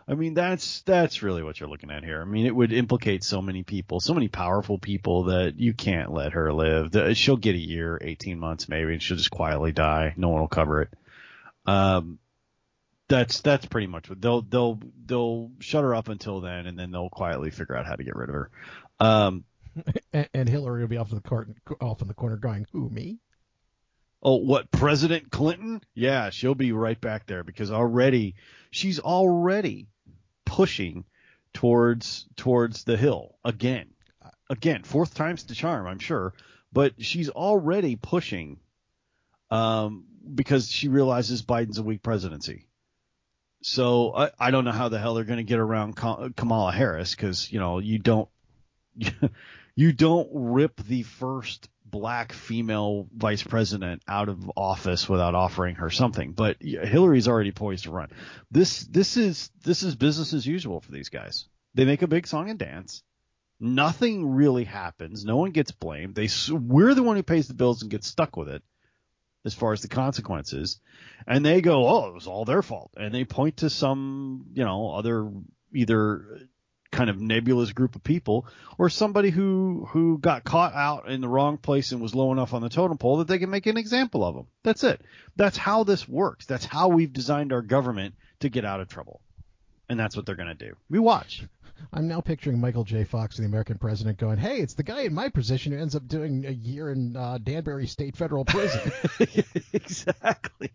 [0.09, 2.21] I mean, that's that's really what you're looking at here.
[2.21, 6.13] I mean, it would implicate so many people, so many powerful people that you can't
[6.13, 7.17] let her live.
[7.17, 10.13] She'll get a year, 18 months maybe, and she'll just quietly die.
[10.15, 10.89] No one will cover it.
[11.65, 12.19] Um,
[13.09, 16.91] that's that's pretty much what they'll they'll they'll shut her up until then, and then
[16.91, 18.51] they'll quietly figure out how to get rid of her.
[18.99, 19.45] Um,
[20.13, 21.49] And, and Hillary will be off in the court,
[21.81, 23.19] off in the corner, going, "Who me?"
[24.21, 25.81] Oh, what President Clinton?
[25.93, 28.35] Yeah, she'll be right back there because already
[28.71, 29.87] she's already
[30.45, 31.05] pushing
[31.53, 33.89] towards towards the hill again.
[34.49, 36.33] Again, fourth time's the charm, I'm sure,
[36.71, 38.59] but she's already pushing
[39.51, 42.67] um because she realizes Biden's a weak presidency.
[43.67, 47.13] So I, I don't know how the hell they're going to get around Kamala Harris
[47.13, 48.29] because you know you don't
[49.75, 55.89] you don't rip the first black female vice president out of office without offering her
[55.89, 56.31] something.
[56.31, 58.09] But Hillary's already poised to run.
[58.49, 61.49] This this is this is business as usual for these guys.
[61.75, 63.03] They make a big song and dance.
[63.59, 65.25] Nothing really happens.
[65.25, 66.15] No one gets blamed.
[66.15, 68.63] They we're the one who pays the bills and gets stuck with it
[69.47, 70.79] as far as the consequences.
[71.25, 74.63] And they go, "Oh, it was all their fault." And they point to some, you
[74.63, 75.31] know, other
[75.73, 76.47] either
[76.91, 81.27] kind of nebulous group of people or somebody who who got caught out in the
[81.27, 83.77] wrong place and was low enough on the totem pole that they can make an
[83.77, 84.47] example of them.
[84.63, 85.01] That's it.
[85.35, 86.45] That's how this works.
[86.45, 89.21] That's how we've designed our government to get out of trouble.
[89.89, 90.75] And that's what they're going to do.
[90.89, 91.43] We watch.
[91.93, 93.03] I'm now picturing Michael J.
[93.03, 96.07] Fox, the American president, going, "Hey, it's the guy in my position who ends up
[96.07, 98.91] doing a year in uh, Danbury State Federal Prison."
[99.73, 100.71] exactly.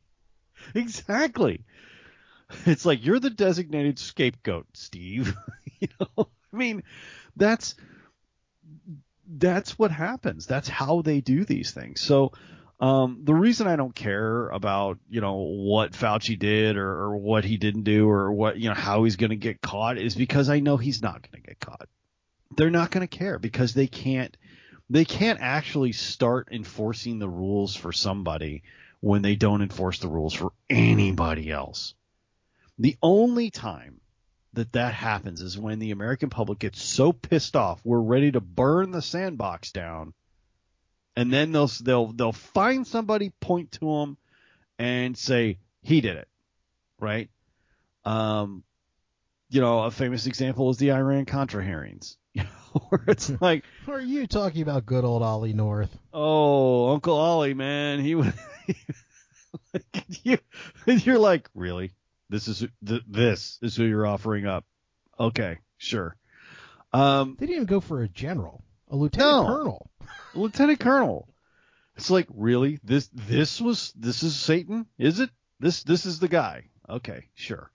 [0.74, 1.64] Exactly.
[2.66, 5.34] It's like you're the designated scapegoat, Steve.
[5.80, 6.82] you know, I mean,
[7.36, 7.74] that's
[9.26, 10.46] that's what happens.
[10.46, 12.00] That's how they do these things.
[12.00, 12.32] So,
[12.82, 17.44] um, the reason I don't care about you know what Fauci did or, or what
[17.44, 20.48] he didn't do or what you know how he's going to get caught is because
[20.50, 21.88] I know he's not going to get caught.
[22.56, 24.36] They're not going to care because they can't
[24.90, 28.64] they can't actually start enforcing the rules for somebody
[28.98, 31.94] when they don't enforce the rules for anybody else.
[32.80, 34.00] The only time
[34.54, 38.40] that that happens is when the American public gets so pissed off, we're ready to
[38.40, 40.14] burn the sandbox down,
[41.16, 44.16] and then they'll they'll they'll find somebody, point to them,
[44.78, 46.28] and say he did it,
[47.00, 47.28] right?
[48.04, 48.64] Um,
[49.50, 53.64] you know, a famous example is the Iran Contra hearings, you know, where it's like,
[53.86, 55.96] Who are you talking about, good old Ollie North?
[56.12, 58.32] oh, Uncle Ollie, man, he was.
[60.22, 60.38] you,
[60.86, 61.92] you're like, really?
[62.30, 64.64] This is th- this is who you're offering up?
[65.20, 66.16] Okay, sure.
[66.92, 69.46] Um, They didn't even go for a general, a lieutenant No.
[69.46, 69.90] colonel.
[70.34, 71.28] Lieutenant Colonel.
[71.96, 72.80] It's like, really?
[72.82, 74.86] This this was this is Satan?
[74.98, 75.30] Is it?
[75.60, 76.64] This this is the guy.
[76.88, 77.70] Okay, sure.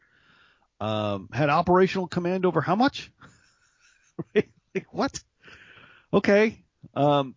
[0.79, 3.11] Um, had operational command over how much?
[4.75, 5.19] Like, what?
[6.13, 6.63] Okay.
[6.93, 7.35] Um,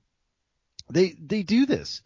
[0.91, 2.03] They they do this.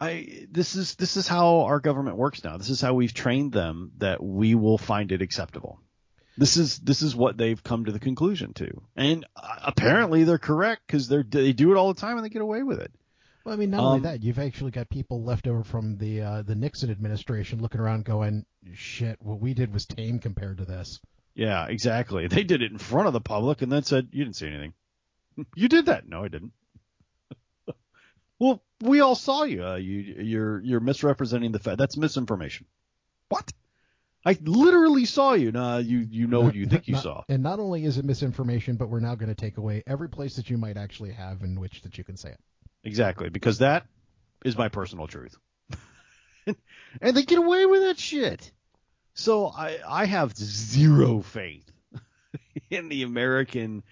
[0.00, 2.56] I this is this is how our government works now.
[2.56, 5.80] This is how we've trained them that we will find it acceptable.
[6.38, 10.38] This is this is what they've come to the conclusion to, and uh, apparently they're
[10.38, 12.92] correct because they they do it all the time and they get away with it.
[13.44, 16.20] Well, I mean, not only Um, that, you've actually got people left over from the
[16.22, 20.64] uh, the Nixon administration looking around, going, "Shit, what we did was tame compared to
[20.64, 21.00] this."
[21.34, 22.28] Yeah, exactly.
[22.28, 24.74] They did it in front of the public and then said, "You didn't say anything.
[25.56, 26.52] you did that." No, I didn't.
[28.38, 29.64] well, we all saw you.
[29.64, 31.78] Uh, you you're you're misrepresenting the fact.
[31.78, 32.66] That's misinformation.
[33.28, 33.52] What?
[34.24, 35.52] I literally saw you.
[35.52, 37.24] Nah, you you know what you think you Not- saw.
[37.28, 40.36] And not only is it misinformation, but we're now going to take away every place
[40.36, 42.40] that you might actually have in which that you can say it.
[42.84, 43.86] Exactly, because that
[44.44, 45.36] is my personal truth.
[46.46, 48.50] and they get away with that shit.
[49.14, 51.70] So I I have zero faith
[52.70, 53.82] in the American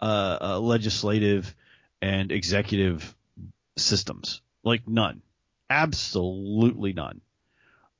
[0.00, 1.54] uh, uh, legislative
[2.02, 3.14] and executive
[3.76, 4.42] systems.
[4.62, 5.22] Like none.
[5.70, 7.20] Absolutely none.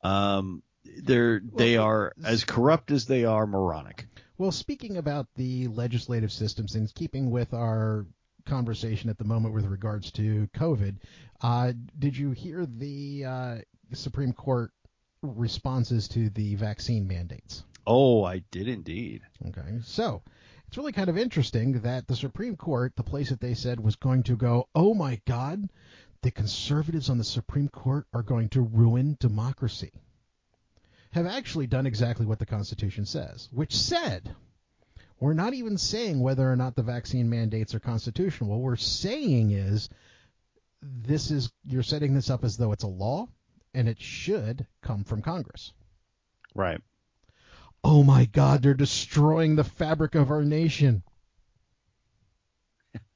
[0.02, 0.62] Um
[1.02, 4.06] they're they are as corrupt as they are moronic.
[4.36, 8.06] Well, speaking about the legislative systems, in keeping with our
[8.46, 10.96] conversation at the moment with regards to COVID,
[11.40, 13.56] uh, did you hear the uh,
[13.92, 14.72] Supreme Court
[15.22, 17.64] responses to the vaccine mandates?
[17.86, 19.22] Oh, I did indeed.
[19.48, 20.22] Okay, so
[20.66, 23.96] it's really kind of interesting that the Supreme Court, the place that they said was
[23.96, 25.68] going to go, oh my God,
[26.22, 29.92] the conservatives on the Supreme Court are going to ruin democracy,
[31.14, 34.34] have actually done exactly what the Constitution says, which said,
[35.20, 38.50] we're not even saying whether or not the vaccine mandates are constitutional.
[38.50, 39.88] What we're saying is,
[40.82, 43.28] this is you're setting this up as though it's a law,
[43.72, 45.72] and it should come from Congress
[46.54, 46.80] Right.
[47.82, 51.02] oh my God, they're destroying the fabric of our nation.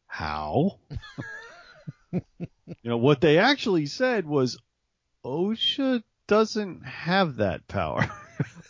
[0.06, 0.78] How?
[2.12, 2.22] you
[2.84, 4.58] know, what they actually said was
[5.24, 8.08] OSHA doesn't have that power.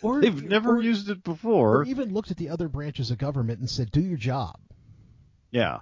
[0.00, 1.80] Or They've never or, used it before.
[1.80, 4.58] or even looked at the other branches of government and said, "Do your job."
[5.50, 5.80] Yeah.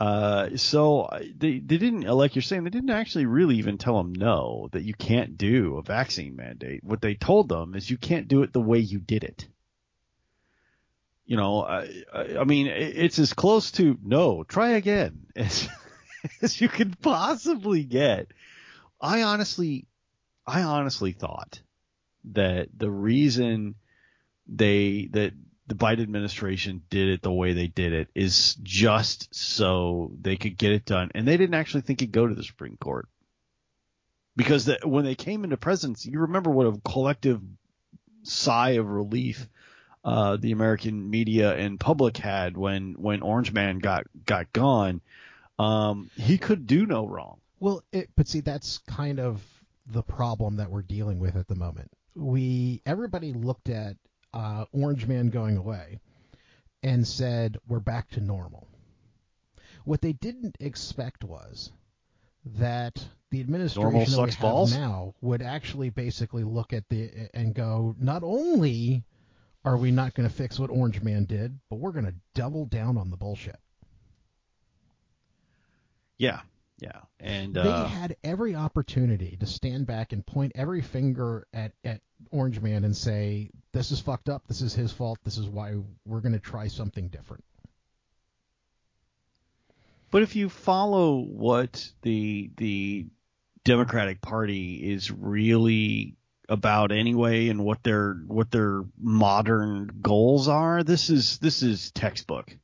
[0.00, 4.12] Uh, so they they didn't like you're saying they didn't actually really even tell them
[4.12, 6.84] no that you can't do a vaccine mandate.
[6.84, 9.48] What they told them is you can't do it the way you did it.
[11.24, 15.68] You know, I I, I mean it's as close to no, try again as
[16.42, 18.28] as you could possibly get.
[19.00, 19.86] I honestly
[20.48, 21.60] I honestly thought
[22.32, 23.74] that the reason
[24.46, 25.32] they that
[25.66, 30.56] the Biden administration did it the way they did it is just so they could
[30.56, 33.08] get it done, and they didn't actually think it'd go to the Supreme Court
[34.34, 37.42] because the, when they came into presidency, you remember what a collective
[38.22, 39.46] sigh of relief
[40.04, 45.02] uh, the American media and public had when when Orange Man got got gone.
[45.58, 47.40] Um, he could do no wrong.
[47.60, 49.42] Well, it, but see, that's kind of
[49.90, 51.90] the problem that we're dealing with at the moment.
[52.14, 53.96] We everybody looked at
[54.34, 55.98] uh, Orange Man going away
[56.82, 58.68] and said we're back to normal.
[59.84, 61.72] What they didn't expect was
[62.44, 64.72] that the administration Normal that we have balls?
[64.76, 69.04] now would actually basically look at the and go, not only
[69.64, 72.66] are we not going to fix what Orange Man did, but we're going to double
[72.66, 73.58] down on the bullshit.
[76.16, 76.40] Yeah,
[76.78, 81.72] yeah, and they uh, had every opportunity to stand back and point every finger at,
[81.84, 85.46] at Orange Man and say, this is fucked up, this is his fault, this is
[85.48, 85.74] why
[86.06, 87.44] we're going to try something different.
[90.10, 93.06] But if you follow what the the
[93.64, 96.14] Democratic Party is really
[96.48, 102.56] about anyway and what their what their modern goals are, this is this is textbook.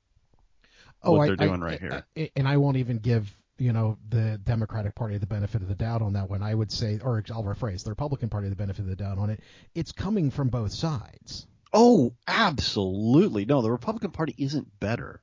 [1.03, 2.07] what they're doing right here.
[2.17, 5.75] I- and I won't even give you know the Democratic Party the benefit of the
[5.75, 6.43] doubt on that one.
[6.43, 9.31] I would say, or I'll rephrase, the Republican Party the benefit of the doubt on
[9.31, 9.41] it.
[9.75, 11.47] It's coming from both sides.
[11.73, 13.45] Oh, absolutely.
[13.45, 15.21] No, the Republican Party isn't better.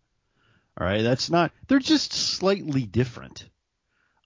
[0.80, 1.52] All right, that's not.
[1.68, 3.48] They're just slightly different.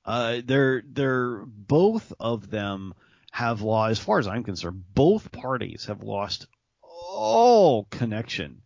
[0.06, 2.94] Uh, they're they're both of them
[3.32, 6.48] have lost, as far as I'm concerned, both parties have lost
[6.82, 8.62] all connection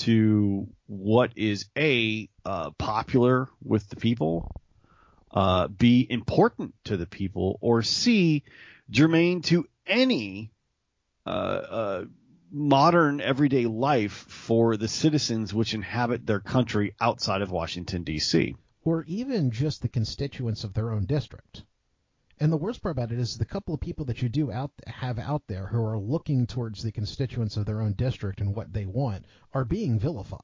[0.00, 4.50] to what is a uh, popular with the people,
[5.30, 8.42] uh, b important to the people, or c
[8.90, 10.50] germane to any
[11.26, 12.04] uh, uh,
[12.50, 18.56] modern everyday life for the citizens which inhabit their country outside of Washington D.C.
[18.84, 21.64] or even just the constituents of their own district.
[22.40, 24.70] And the worst part about it is the couple of people that you do out
[24.86, 28.72] have out there who are looking towards the constituents of their own district and what
[28.72, 30.40] they want are being vilified.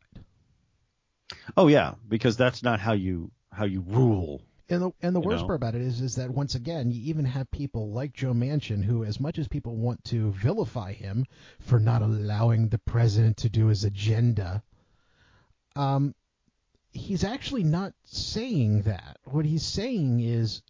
[1.57, 4.43] Oh yeah, because that's not how you how you rule.
[4.69, 5.49] And the and the worst know?
[5.49, 8.83] part about it is is that once again you even have people like Joe Manchin
[8.83, 11.27] who, as much as people want to vilify him
[11.61, 14.63] for not allowing the president to do his agenda,
[15.77, 16.15] um,
[16.91, 19.19] he's actually not saying that.
[19.25, 20.63] What he's saying is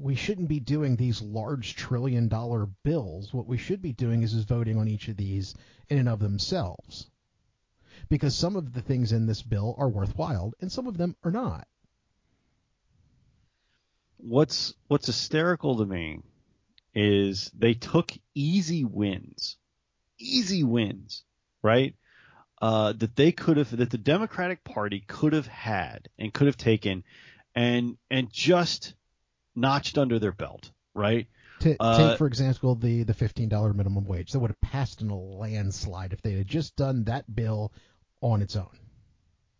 [0.00, 3.34] we shouldn't be doing these large trillion dollar bills.
[3.34, 5.54] What we should be doing is is voting on each of these
[5.88, 7.10] in and of themselves.
[8.08, 11.30] Because some of the things in this bill are worthwhile and some of them are
[11.30, 11.66] not.
[14.22, 16.20] what's what's hysterical to me
[16.94, 19.56] is they took easy wins,
[20.18, 21.24] easy wins,
[21.62, 21.94] right?
[22.60, 26.56] Uh, that they could have, that the Democratic Party could have had and could have
[26.56, 27.04] taken,
[27.54, 28.94] and and just
[29.54, 31.26] notched under their belt, right?
[31.60, 34.32] Ta Uh, take for example the the fifteen dollar minimum wage.
[34.32, 37.72] That would have passed in a landslide if they had just done that bill
[38.22, 38.78] on its own.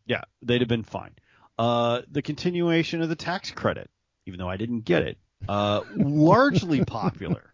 [0.07, 1.12] Yeah, they'd have been fine.
[1.59, 3.91] Uh, the continuation of the tax credit,
[4.26, 5.18] even though I didn't get it,
[5.49, 7.53] uh, largely popular.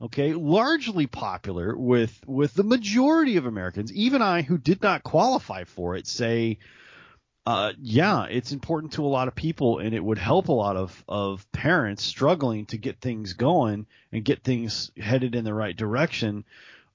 [0.00, 3.92] Okay, largely popular with with the majority of Americans.
[3.92, 6.58] Even I, who did not qualify for it, say,
[7.48, 10.76] uh, yeah, it's important to a lot of people, and it would help a lot
[10.76, 15.74] of of parents struggling to get things going and get things headed in the right
[15.74, 16.44] direction.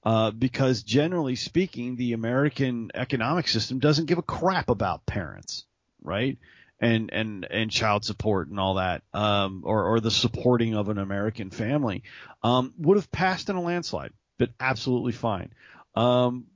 [0.04, 5.64] Uh, because generally speaking, the American economic system doesn't give a crap about parents,
[6.04, 6.38] right?
[6.78, 10.98] And and and child support and all that, um, or or the supporting of an
[10.98, 12.04] American family,
[12.44, 15.52] um, would have passed in a landslide, but absolutely fine.
[15.96, 16.46] Um,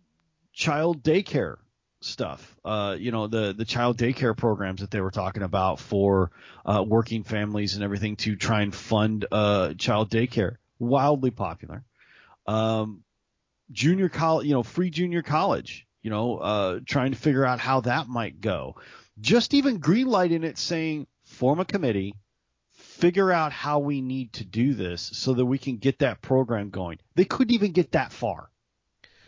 [0.53, 1.57] child daycare
[2.01, 6.31] stuff, uh, you know, the the child daycare programs that they were talking about for
[6.65, 11.85] uh, working families and everything to try and fund uh, child daycare, wildly popular.
[12.47, 13.03] Um,
[13.71, 17.81] junior college, you know, free junior college, you know, uh, trying to figure out how
[17.83, 18.77] that might go.
[19.21, 22.15] Just even greenlighting it saying form a committee,
[22.73, 26.71] figure out how we need to do this so that we can get that program
[26.71, 26.99] going.
[27.17, 28.49] They couldn't even get that far,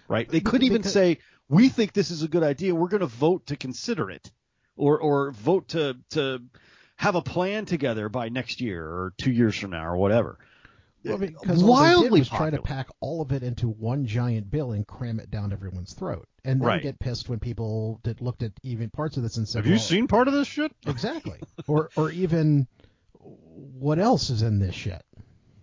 [0.08, 0.28] right?
[0.28, 1.18] They couldn't even Because- say,
[1.50, 2.74] we think this is a good idea.
[2.74, 4.30] We're going to vote to consider it
[4.76, 6.40] or, or vote to, to
[6.96, 10.38] have a plan together by next year or two years from now or whatever.
[11.04, 14.06] Well, because all they did Wildly was try to pack all of it into one
[14.06, 16.82] giant bill and cram it down everyone's throat, and then Right.
[16.82, 19.72] get pissed when people that looked at even parts of this and said, Have you
[19.72, 20.72] well, seen part of this shit?
[20.86, 22.68] exactly, or or even
[23.18, 25.02] what else is in this shit?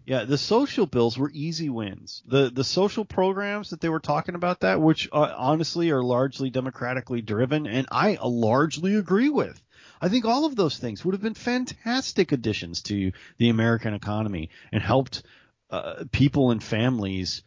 [0.07, 2.23] Yeah, the social bills were easy wins.
[2.25, 6.49] The the social programs that they were talking about that, which uh, honestly are largely
[6.49, 9.61] democratically driven, and I uh, largely agree with.
[9.99, 14.49] I think all of those things would have been fantastic additions to the American economy
[14.71, 15.23] and helped
[15.71, 17.43] uh, people and families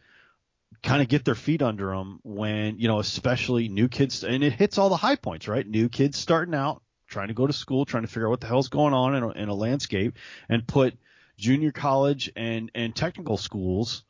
[0.83, 4.53] kind of get their feet under them when you know, especially new kids, and it
[4.53, 5.67] hits all the high points, right?
[5.67, 8.45] New kids starting out, trying to go to school, trying to figure out what the
[8.45, 10.15] hell's going on in a, in a landscape,
[10.47, 10.95] and put
[11.41, 14.03] junior college and and technical schools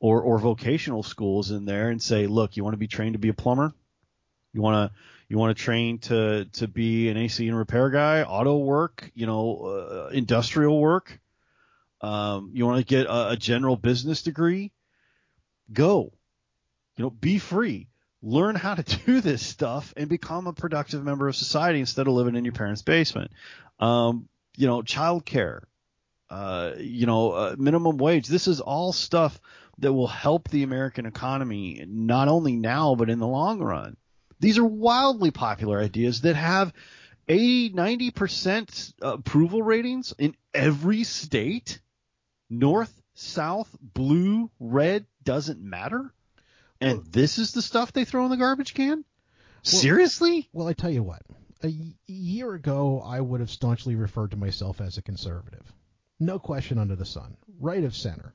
[0.00, 3.18] or or vocational schools in there and say, look, you want to be trained to
[3.18, 3.72] be a plumber?
[4.52, 8.22] You want to you want to train to to be an AC and repair guy,
[8.22, 11.20] auto work, you know, uh, industrial work.
[12.00, 14.72] Um, you want to get a, a general business degree?
[15.70, 16.12] Go.
[16.96, 17.88] You know, be free.
[18.22, 22.14] Learn how to do this stuff and become a productive member of society instead of
[22.14, 23.30] living in your parents' basement.
[23.78, 25.62] Um, you know, childcare,
[26.30, 28.28] uh, you know, uh, minimum wage.
[28.28, 29.40] This is all stuff
[29.78, 33.96] that will help the American economy not only now but in the long run.
[34.38, 36.72] These are wildly popular ideas that have
[37.28, 41.80] 80, 90% approval ratings in every state.
[42.48, 46.12] North, south, blue, red doesn't matter.
[46.80, 49.04] And Well- this is the stuff they throw in the garbage can?
[49.62, 50.48] Seriously?
[50.52, 51.22] Well, I tell you what.
[51.62, 51.70] A
[52.06, 55.70] year ago, I would have staunchly referred to myself as a conservative.
[56.20, 57.36] No question under the sun.
[57.58, 58.34] Right of center.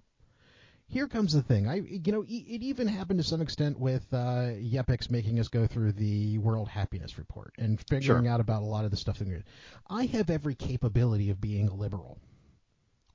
[0.88, 1.68] Here comes the thing.
[1.68, 2.28] I, you know, it
[2.62, 7.18] even happened to some extent with uh, Yepix making us go through the World Happiness
[7.18, 8.32] Report and figuring Sure.
[8.32, 9.44] out about a lot of the stuff that.
[9.90, 12.20] I have every capability of being a liberal.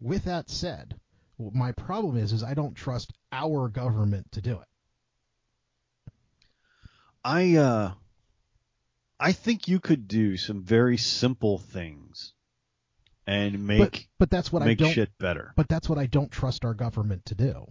[0.00, 0.98] With that said,
[1.38, 4.68] my problem is, is I don't trust our government to do it.
[7.24, 7.92] I uh
[9.18, 12.32] I think you could do some very simple things
[13.30, 14.92] and make But, but that's what I make don't.
[14.92, 15.52] shit better.
[15.56, 17.66] But that's what I don't trust our government to do.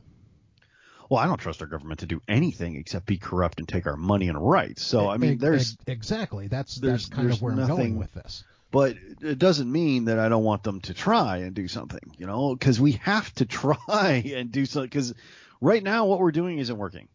[1.09, 3.97] Well, I don't trust our government to do anything except be corrupt and take our
[3.97, 4.83] money and rights.
[4.83, 7.97] So I mean, there's exactly that's there's- that's kind there's of where I'm nothing- going
[7.97, 8.43] with this.
[8.71, 12.27] but it doesn't mean that I don't want them to try and do something, you
[12.27, 14.87] know, because we have to try and do something.
[14.89, 15.13] Because
[15.61, 17.07] right now, what we're doing isn't working.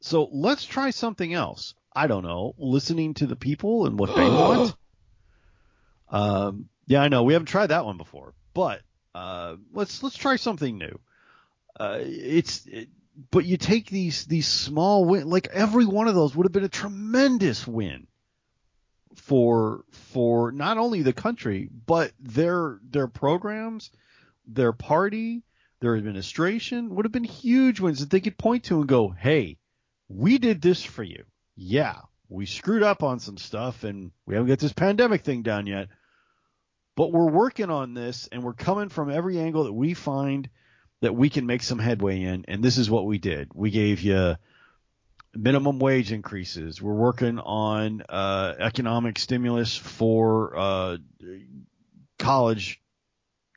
[0.00, 1.74] So let's try something else.
[1.94, 4.74] I don't know, listening to the people and what they want.
[6.10, 7.22] Um, Yeah, I know.
[7.22, 8.82] We haven't tried that one before, but
[9.14, 10.98] uh, let's let's try something new.
[11.78, 12.88] Uh, it's it,
[13.30, 16.64] but you take these these small win like every one of those would have been
[16.64, 18.06] a tremendous win
[19.14, 23.90] for for not only the country but their their programs,
[24.46, 25.42] their party,
[25.80, 29.58] their administration would have been huge wins that they could point to and go, "Hey,
[30.08, 31.24] we did this for you."
[31.54, 35.66] Yeah, we screwed up on some stuff and we haven't got this pandemic thing done
[35.66, 35.88] yet.
[36.94, 40.48] But we're working on this and we're coming from every angle that we find
[41.00, 42.44] that we can make some headway in.
[42.48, 43.50] And this is what we did.
[43.54, 44.36] We gave you
[45.34, 46.80] minimum wage increases.
[46.80, 50.96] We're working on uh, economic stimulus for uh,
[52.18, 52.80] college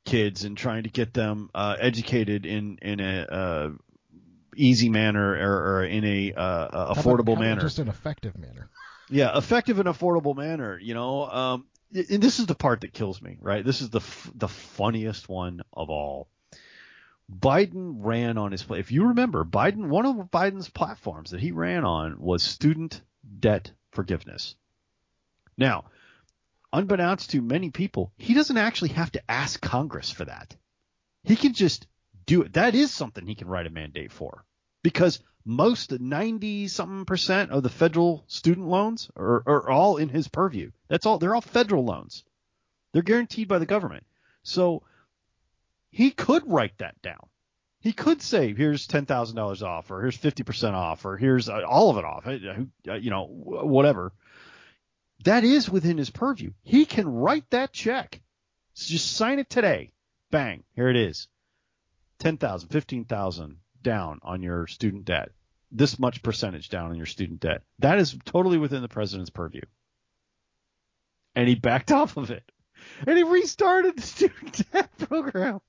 [0.04, 3.70] kids and trying to get them uh, educated in in a uh,
[4.56, 7.60] easy manner or, or in a uh, affordable about manner.
[7.60, 8.70] Just an effective manner.
[9.10, 10.78] Yeah, effective and affordable manner.
[10.78, 13.38] You know, um, and this is the part that kills me.
[13.40, 16.28] Right, this is the f- the funniest one of all.
[17.30, 18.78] Biden ran on his play.
[18.78, 23.00] If you remember, Biden one of Biden's platforms that he ran on was student
[23.40, 24.54] debt forgiveness.
[25.58, 25.86] Now,
[26.72, 30.54] unbeknownst to many people, he doesn't actually have to ask Congress for that.
[31.24, 31.86] He can just
[32.26, 32.52] do it.
[32.52, 34.44] That is something he can write a mandate for
[34.82, 40.26] because most 90 something percent of the federal student loans are, are all in his
[40.26, 40.72] purview.
[40.88, 41.18] That's all.
[41.18, 42.24] They're all federal loans.
[42.92, 44.04] They're guaranteed by the government.
[44.42, 44.82] So
[45.90, 47.28] he could write that down.
[47.80, 51.98] He could say, here's $10,000 off, or here's 50% off, or here's uh, all of
[51.98, 54.12] it off, uh, you know, whatever.
[55.24, 56.52] That is within his purview.
[56.64, 58.20] He can write that check.
[58.74, 59.92] So just sign it today.
[60.30, 60.64] Bang.
[60.74, 61.28] Here it is.
[62.18, 65.30] 10,000, 15,000 down on your student debt.
[65.70, 67.62] This much percentage down on your student debt.
[67.78, 69.62] That is totally within the president's purview.
[71.36, 72.44] And he backed off of it.
[73.06, 75.60] And he restarted the student debt program.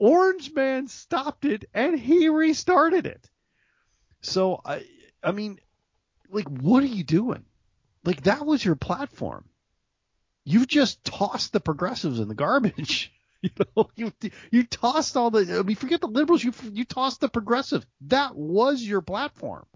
[0.00, 3.30] Orange Man stopped it and he restarted it.
[4.20, 4.84] So I
[5.22, 5.60] I mean
[6.28, 7.44] like what are you doing?
[8.04, 9.44] Like that was your platform.
[10.44, 13.12] You've just tossed the progressives in the garbage.
[13.56, 14.12] You know, you
[14.50, 15.58] you tossed all the.
[15.58, 16.42] I mean, forget the liberals.
[16.42, 17.84] You you tossed the progressive.
[18.02, 19.66] That was your platform.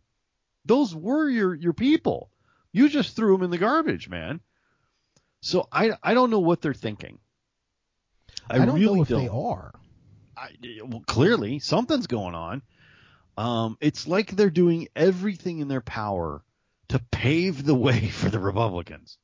[0.65, 2.31] Those were your your people.
[2.73, 4.41] You just threw them in the garbage, man.
[5.43, 7.19] So I I don't know what they're thinking.
[8.49, 9.21] I, I don't really know if don't.
[9.23, 9.75] they are.
[10.37, 10.49] I,
[10.85, 12.63] well, clearly something's going on.
[13.37, 16.43] Um, it's like they're doing everything in their power
[16.89, 19.19] to pave the way for the Republicans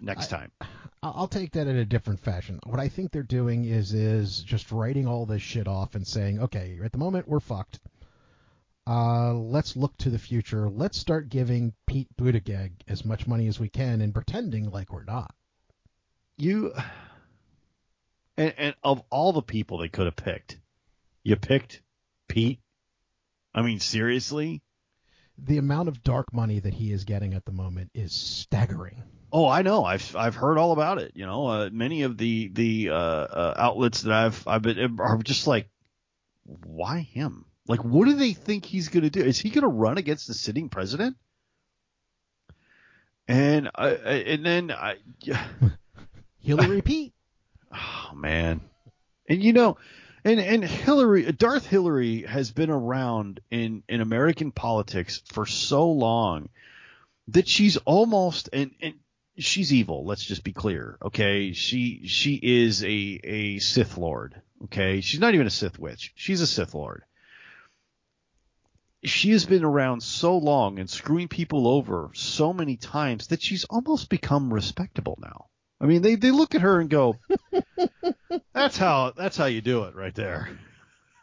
[0.00, 0.52] next I, time.
[1.02, 2.60] I'll take that in a different fashion.
[2.66, 6.40] What I think they're doing is is just writing all this shit off and saying,
[6.40, 7.80] okay, at the moment we're fucked.
[8.86, 10.68] Uh, let's look to the future.
[10.68, 15.04] Let's start giving Pete Buttigieg as much money as we can and pretending like we're
[15.04, 15.34] not.
[16.36, 16.72] You
[18.36, 20.58] and, and of all the people they could have picked,
[21.22, 21.82] you picked
[22.28, 22.60] Pete.
[23.54, 24.62] I mean, seriously?
[25.38, 29.02] The amount of dark money that he is getting at the moment is staggering.
[29.32, 29.84] Oh, I know.
[29.84, 31.12] I've I've heard all about it.
[31.14, 35.18] You know, uh, many of the the uh, uh, outlets that I've I've been are
[35.18, 35.68] just like,
[36.44, 37.44] why him?
[37.68, 39.20] Like, what do they think he's going to do?
[39.20, 41.16] Is he going to run against the sitting president?
[43.28, 44.96] And I, and then I,
[46.40, 47.12] Hillary Pete.
[47.72, 48.60] Oh man,
[49.28, 49.76] and you know,
[50.24, 56.48] and and Hillary, Darth Hillary has been around in in American politics for so long
[57.28, 58.94] that she's almost and and
[59.38, 60.04] she's evil.
[60.04, 61.52] Let's just be clear, okay?
[61.52, 65.00] She she is a a Sith Lord, okay?
[65.00, 66.12] She's not even a Sith witch.
[66.14, 67.04] She's a Sith Lord.
[69.02, 73.64] She has been around so long and screwing people over so many times that she's
[73.64, 75.46] almost become respectable now.
[75.80, 77.16] I mean, they they look at her and go,
[78.52, 80.48] "That's how that's how you do it right there."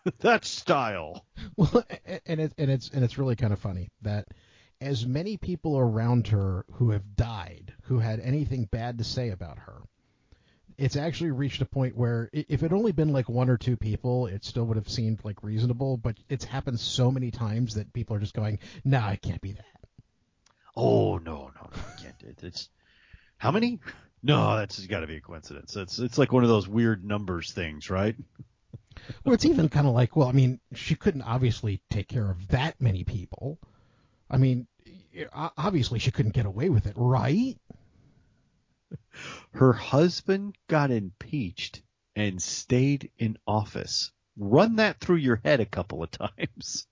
[0.20, 1.26] That's style.
[1.58, 1.84] Well,
[2.26, 4.26] and it, and it's and it's really kind of funny that
[4.80, 9.60] as many people around her who have died who had anything bad to say about
[9.60, 9.82] her.
[10.78, 14.28] It's actually reached a point where if it only been like one or two people,
[14.28, 18.16] it still would have seemed like reasonable, but it's happened so many times that people
[18.16, 19.66] are just going, "Nah, it can't be that."
[20.76, 22.38] Oh no, no, no, I can't.
[22.44, 22.70] It's
[23.38, 23.80] how many?
[24.22, 25.76] No, that's got to be a coincidence.
[25.76, 28.16] It's it's like one of those weird numbers things, right?
[29.24, 32.48] well, it's even kind of like, well, I mean, she couldn't obviously take care of
[32.50, 33.58] that many people.
[34.30, 34.68] I mean,
[35.34, 37.56] obviously she couldn't get away with it, right?
[39.54, 41.82] Her husband got impeached
[42.16, 44.12] and stayed in office.
[44.38, 46.88] Run that through your head a couple of times.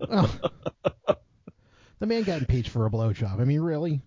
[0.00, 0.38] oh.
[1.98, 3.40] The man got impeached for a blowjob.
[3.40, 4.02] I mean, really?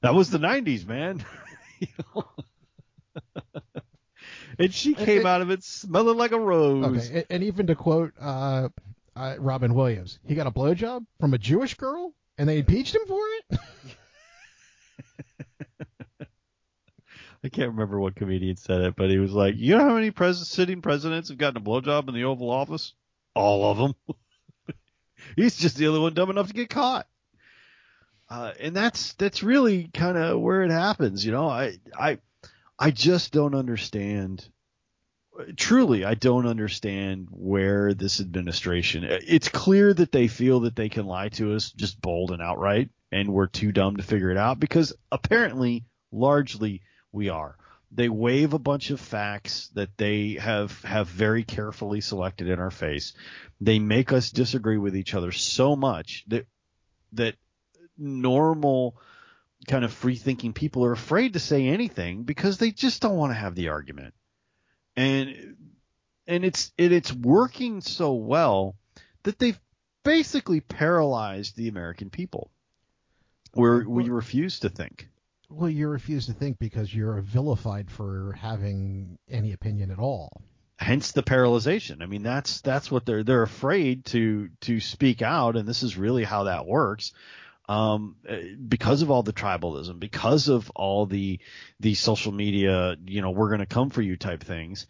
[0.00, 1.24] That was the '90s, man.
[4.58, 7.08] and she came out of it smelling like a rose.
[7.08, 8.68] Okay, and even to quote uh,
[9.16, 13.02] uh, Robin Williams, he got a blowjob from a Jewish girl, and they impeached him
[13.06, 13.58] for it.
[17.44, 20.12] I can't remember what comedian said it, but he was like, "You know how many
[20.12, 22.94] pres- sitting presidents have gotten a blowjob in the Oval Office?
[23.34, 23.94] All of them.
[25.36, 27.06] He's just the only one dumb enough to get caught."
[28.30, 31.48] Uh, and that's that's really kind of where it happens, you know.
[31.48, 32.18] I I
[32.78, 34.48] I just don't understand.
[35.56, 39.04] Truly, I don't understand where this administration.
[39.04, 42.90] It's clear that they feel that they can lie to us just bold and outright,
[43.10, 47.56] and we're too dumb to figure it out because apparently, largely, we are.
[47.90, 52.70] They wave a bunch of facts that they have have very carefully selected in our
[52.70, 53.14] face.
[53.60, 56.46] They make us disagree with each other so much that
[57.12, 57.36] that
[57.98, 58.96] normal
[59.66, 63.30] kind of free thinking people are afraid to say anything because they just don't want
[63.30, 64.14] to have the argument.
[64.96, 65.56] And
[66.26, 68.76] and it's it, it's working so well
[69.22, 69.58] that they've
[70.04, 72.50] basically paralyzed the American people.
[73.54, 75.08] Where we refuse to think.
[75.50, 80.40] Well, you refuse to think because you're vilified for having any opinion at all.
[80.78, 82.02] Hence the paralyzation.
[82.02, 85.98] I mean, that's that's what they're they're afraid to to speak out, and this is
[85.98, 87.12] really how that works.
[87.68, 88.16] Um,
[88.68, 91.38] because of all the tribalism, because of all the
[91.78, 94.86] the social media, you know, we're going to come for you type things,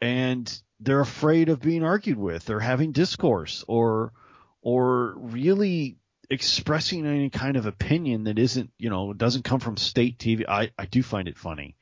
[0.00, 4.12] and they're afraid of being argued with, or having discourse, or
[4.60, 5.96] or really
[6.30, 10.44] expressing any kind of opinion that isn't, you know, doesn't come from state TV.
[10.48, 11.76] I, I do find it funny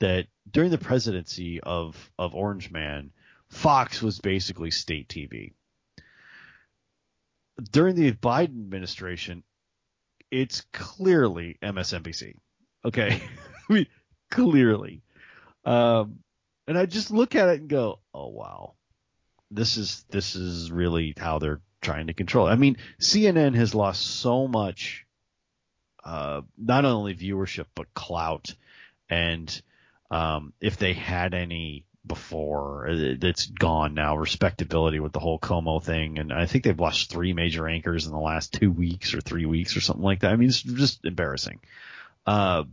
[0.00, 3.10] that during the presidency of, of Orange Man,
[3.48, 5.52] Fox was basically state TV.
[7.70, 9.44] During the Biden administration,
[10.34, 12.34] it's clearly MSNBC.
[12.84, 13.22] Okay.
[13.70, 13.86] I mean,
[14.30, 15.02] clearly.
[15.64, 16.18] Um,
[16.66, 18.74] and I just look at it and go, oh wow,
[19.50, 22.48] this is, this is really how they're trying to control.
[22.48, 25.06] I mean, CNN has lost so much,
[26.04, 28.54] uh, not only viewership but clout,
[29.08, 29.62] and
[30.10, 34.16] um, if they had any before, it's gone now.
[34.16, 38.12] Respectability with the whole Cuomo thing, and I think they've lost three major anchors in
[38.12, 40.32] the last two weeks or three weeks or something like that.
[40.32, 41.60] I mean, it's just embarrassing.
[42.26, 42.64] Uh,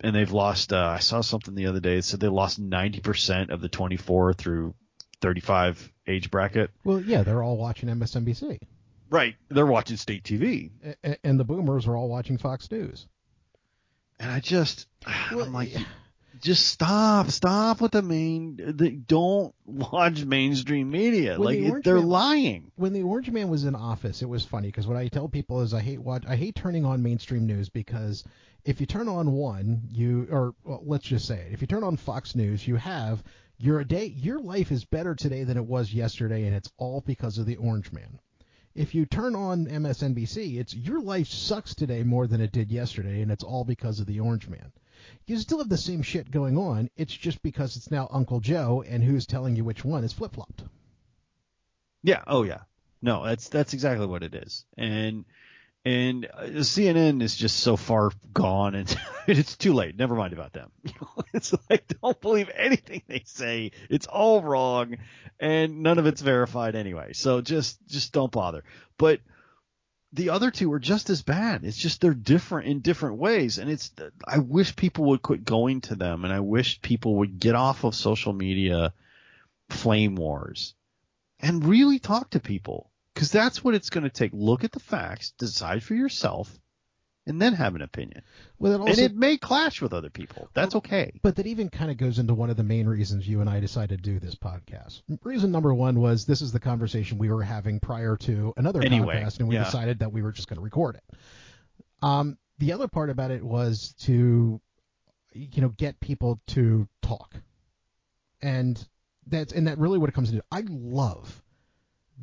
[0.00, 0.72] and they've lost.
[0.72, 4.34] Uh, I saw something the other day that said they lost 90% of the 24
[4.34, 4.74] through
[5.20, 6.70] 35 age bracket.
[6.84, 8.60] Well, yeah, they're all watching MSNBC.
[9.10, 9.36] Right.
[9.48, 10.70] They're watching state TV.
[11.22, 13.06] And the boomers are all watching Fox News.
[14.18, 14.86] And I just,
[15.32, 15.72] well, I'm like,
[16.40, 18.56] just stop, stop with the main.
[18.56, 21.38] The, don't watch mainstream media.
[21.38, 22.72] When like the they're Man, lying.
[22.76, 25.62] When the Orange Man was in office, it was funny because what I tell people
[25.62, 28.24] is I hate watch, I hate turning on mainstream news because
[28.64, 31.84] if you turn on one, you or well, let's just say it, if you turn
[31.84, 33.22] on Fox News, you have
[33.58, 37.38] your day, your life is better today than it was yesterday, and it's all because
[37.38, 38.18] of the Orange Man.
[38.74, 43.22] If you turn on MSNBC, it's your life sucks today more than it did yesterday,
[43.22, 44.72] and it's all because of the Orange Man.
[45.26, 46.90] You still have the same shit going on.
[46.96, 50.34] It's just because it's now Uncle Joe, and who's telling you which one is flip
[50.34, 50.64] flopped.
[52.02, 52.22] Yeah.
[52.26, 52.60] Oh yeah.
[53.00, 55.26] No, that's that's exactly what it is, and
[55.84, 58.96] and uh, CNN is just so far gone, and
[59.26, 59.96] it's too late.
[59.96, 60.70] Never mind about them.
[61.34, 63.72] it's like don't believe anything they say.
[63.90, 64.96] It's all wrong,
[65.38, 67.12] and none of it's verified anyway.
[67.12, 68.64] So just just don't bother.
[68.96, 69.20] But
[70.14, 71.64] the other two are just as bad.
[71.64, 73.90] It's just they're different in different ways, and it's.
[74.26, 77.84] I wish people would quit going to them, and I wish people would get off
[77.84, 78.92] of social media
[79.70, 80.74] flame wars
[81.40, 84.30] and really talk to people because that's what it's going to take.
[84.32, 86.56] Look at the facts, decide for yourself,
[87.26, 88.22] and then have an opinion.
[88.58, 90.48] Well, also, and it may clash with other people.
[90.54, 91.12] That's okay.
[91.22, 93.60] But that even kind of goes into one of the main reasons you and I
[93.60, 95.02] decided to do this podcast.
[95.22, 99.22] Reason number one was this is the conversation we were having prior to another anyway,
[99.22, 99.64] podcast, and we yeah.
[99.64, 101.16] decided that we were just going to record it.
[102.02, 104.60] Um, the other part about it was to,
[105.32, 107.34] you know, get people to talk,
[108.42, 108.86] and
[109.26, 110.44] that's and that really what it comes to.
[110.52, 111.42] I love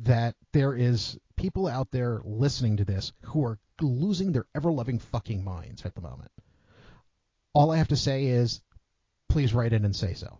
[0.04, 4.98] that there is people out there listening to this who are losing their ever loving
[4.98, 6.30] fucking minds at the moment.
[7.54, 8.60] All I have to say is,
[9.28, 10.38] please write in and say so.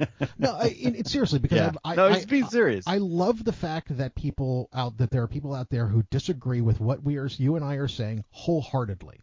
[0.38, 1.72] no, I, it, it, seriously because yeah.
[1.84, 2.86] I, no, it's being serious.
[2.86, 6.02] I, I love the fact that people out that there are people out there who
[6.10, 9.20] disagree with what we are, you and I are saying wholeheartedly.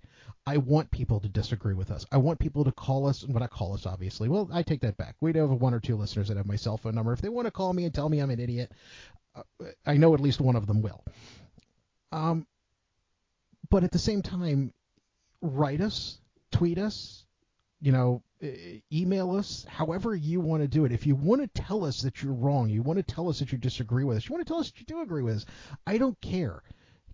[0.47, 2.05] I want people to disagree with us.
[2.11, 4.29] I want people to call us, but not call us, obviously.
[4.29, 5.15] Well, I take that back.
[5.19, 7.13] We do have one or two listeners that have my cell phone number.
[7.13, 8.71] If they want to call me and tell me I'm an idiot,
[9.35, 9.41] uh,
[9.87, 11.03] I know at least one of them will.
[12.11, 12.45] Um,
[13.75, 14.71] but at the same time,
[15.41, 17.25] write us, tweet us,
[17.81, 18.23] you know,
[18.89, 20.93] email us, however you want to do it.
[20.93, 23.51] If you want to tell us that you're wrong, you want to tell us that
[23.51, 25.45] you disagree with us, you want to tell us that you do agree with us,
[25.85, 26.63] I don't care.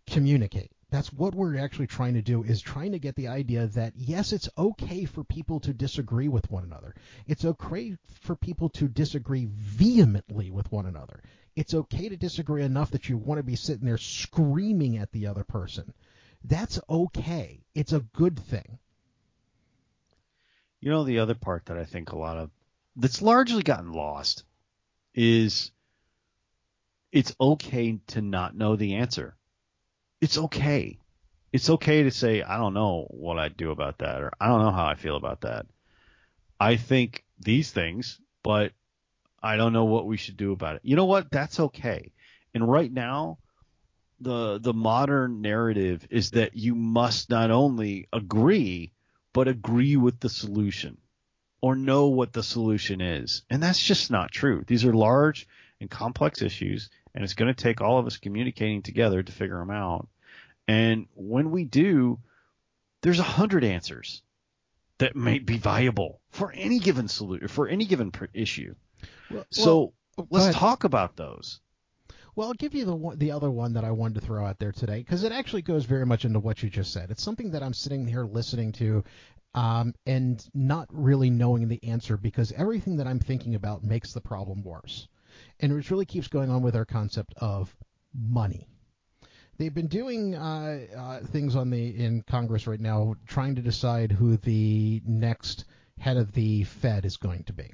[0.06, 0.70] Communicate.
[0.92, 4.32] That's what we're actually trying to do is trying to get the idea that yes,
[4.32, 6.94] it's okay for people to disagree with one another.
[7.26, 11.24] It's okay for people to disagree vehemently with one another.
[11.56, 15.26] It's okay to disagree enough that you want to be sitting there screaming at the
[15.26, 15.92] other person.
[16.44, 17.62] That's okay.
[17.76, 18.80] It's a good thing.
[20.80, 22.50] You know, the other part that I think a lot of
[22.96, 24.44] that's largely gotten lost
[25.14, 25.72] is
[27.12, 29.36] it's okay to not know the answer.
[30.20, 30.98] It's okay.
[31.54, 34.62] It's okay to say, I don't know what I'd do about that, or I don't
[34.62, 35.66] know how I feel about that.
[36.60, 38.72] I think these things, but
[39.44, 40.82] I don't know what we should do about it.
[40.84, 41.30] You know what?
[41.32, 42.14] That's okay.
[42.54, 43.40] And right now,
[44.22, 48.92] the the modern narrative is that you must not only agree,
[49.34, 50.98] but agree with the solution
[51.62, 53.44] or know what the solution is.
[53.50, 54.64] And that's just not true.
[54.66, 55.48] These are large
[55.80, 59.60] and complex issues, and it's going to take all of us communicating together to figure
[59.60, 60.08] them out.
[60.68, 62.20] And when we do,
[63.02, 64.22] there's a hundred answers
[65.00, 68.76] that may be viable for any given solution, for any given pr- issue.
[69.32, 70.56] Well, So well, let's ahead.
[70.56, 71.60] talk about those.
[72.36, 74.72] Well, I'll give you the the other one that I wanted to throw out there
[74.72, 77.12] today because it actually goes very much into what you just said.
[77.12, 79.04] It's something that I'm sitting here listening to
[79.54, 84.22] um, and not really knowing the answer because everything that I'm thinking about makes the
[84.22, 85.08] problem worse.
[85.60, 87.76] And it really keeps going on with our concept of
[88.14, 88.68] money.
[89.58, 94.12] They've been doing uh, uh, things on the in Congress right now, trying to decide
[94.12, 95.66] who the next
[96.00, 97.74] head of the Fed is going to be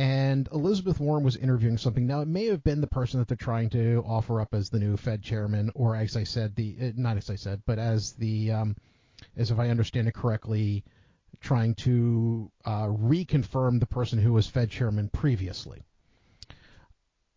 [0.00, 2.06] and Elizabeth Warren was interviewing something.
[2.06, 4.78] Now, it may have been the person that they're trying to offer up as the
[4.78, 8.14] new Fed chairman, or as I said, the uh, not as I said, but as
[8.14, 8.76] the um,
[9.36, 10.84] as if I understand it correctly,
[11.42, 15.82] trying to uh, reconfirm the person who was Fed chairman previously.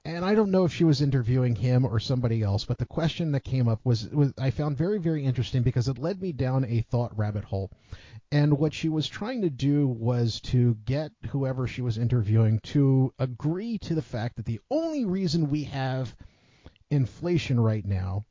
[0.06, 3.34] And I don't know if she was interviewing him or somebody else, but the question
[3.34, 6.64] that came up was, was I found very, very interesting because it led me down
[6.66, 7.72] a thought rabbit hole.
[8.34, 13.14] And what she was trying to do was to get whoever she was interviewing to
[13.20, 16.16] agree to the fact that the only reason we have
[16.90, 18.26] inflation right now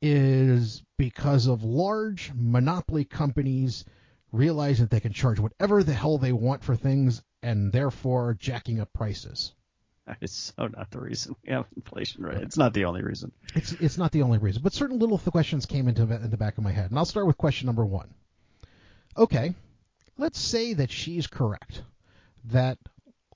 [0.00, 3.84] is because of large monopoly companies
[4.32, 8.80] realizing that they can charge whatever the hell they want for things and therefore jacking
[8.80, 9.52] up prices.
[10.06, 12.38] That is so not the reason we have inflation right.
[12.38, 13.32] It's not the only reason.
[13.54, 16.56] It's it's not the only reason, but certain little questions came into in the back
[16.56, 18.14] of my head, and I'll start with question number one.
[19.18, 19.52] Okay,
[20.16, 21.82] let's say that she's correct,
[22.44, 22.78] that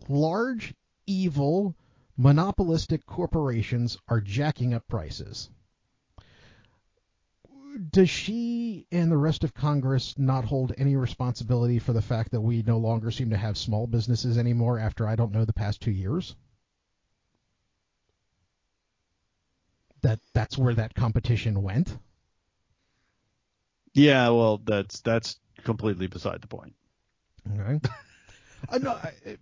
[0.08, 0.74] large,
[1.08, 1.74] evil,
[2.16, 5.50] monopolistic corporations are jacking up prices.
[7.90, 12.40] Does she and the rest of Congress not hold any responsibility for the fact that
[12.40, 15.80] we no longer seem to have small businesses anymore after I don't know the past
[15.80, 16.36] two years?
[20.02, 21.96] That that's where that competition went.
[23.94, 26.74] Yeah, well, that's that's completely beside the point.
[27.58, 27.80] Okay.
[28.68, 29.38] uh, no, I,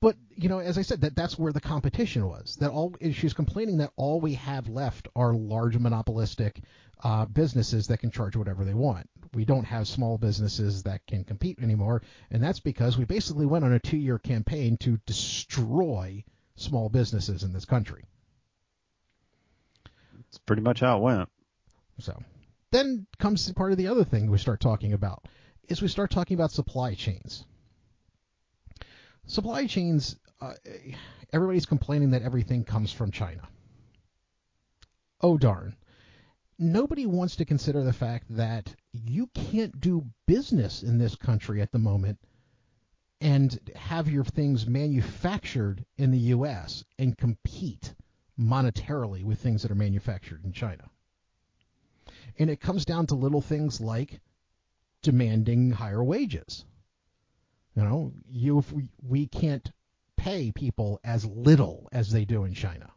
[0.00, 2.56] but you know, as I said, that that's where the competition was.
[2.56, 6.60] That all she's complaining that all we have left are large monopolistic
[7.02, 9.08] uh, businesses that can charge whatever they want.
[9.34, 13.64] We don't have small businesses that can compete anymore, and that's because we basically went
[13.64, 16.24] on a two-year campaign to destroy
[16.56, 18.04] small businesses in this country.
[20.28, 21.28] It's pretty much how it went.
[21.98, 22.22] So
[22.76, 25.24] then comes part of the other thing we start talking about
[25.68, 27.44] is we start talking about supply chains.
[29.26, 30.54] Supply chains, uh,
[31.32, 33.48] everybody's complaining that everything comes from China.
[35.20, 35.74] Oh darn.
[36.58, 41.72] Nobody wants to consider the fact that you can't do business in this country at
[41.72, 42.18] the moment
[43.20, 47.94] and have your things manufactured in the US and compete
[48.38, 50.90] monetarily with things that are manufactured in China.
[52.38, 54.20] And it comes down to little things like
[55.02, 56.64] demanding higher wages.
[57.74, 59.70] You know, you if we, we can't
[60.16, 62.90] pay people as little as they do in China.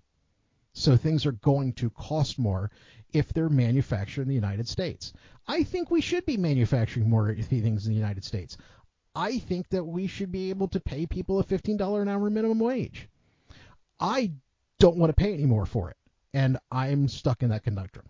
[0.74, 2.72] So things are going to cost more
[3.12, 5.14] if they're manufactured in the United States.
[5.48, 8.58] I think we should be manufacturing more things in the United States.
[9.16, 12.60] I think that we should be able to pay people a $15 an hour minimum
[12.60, 13.10] wage.
[14.00, 14.32] I
[14.80, 15.98] don't want to pay any more for it,
[16.34, 18.06] and I'm stuck in that conundrum.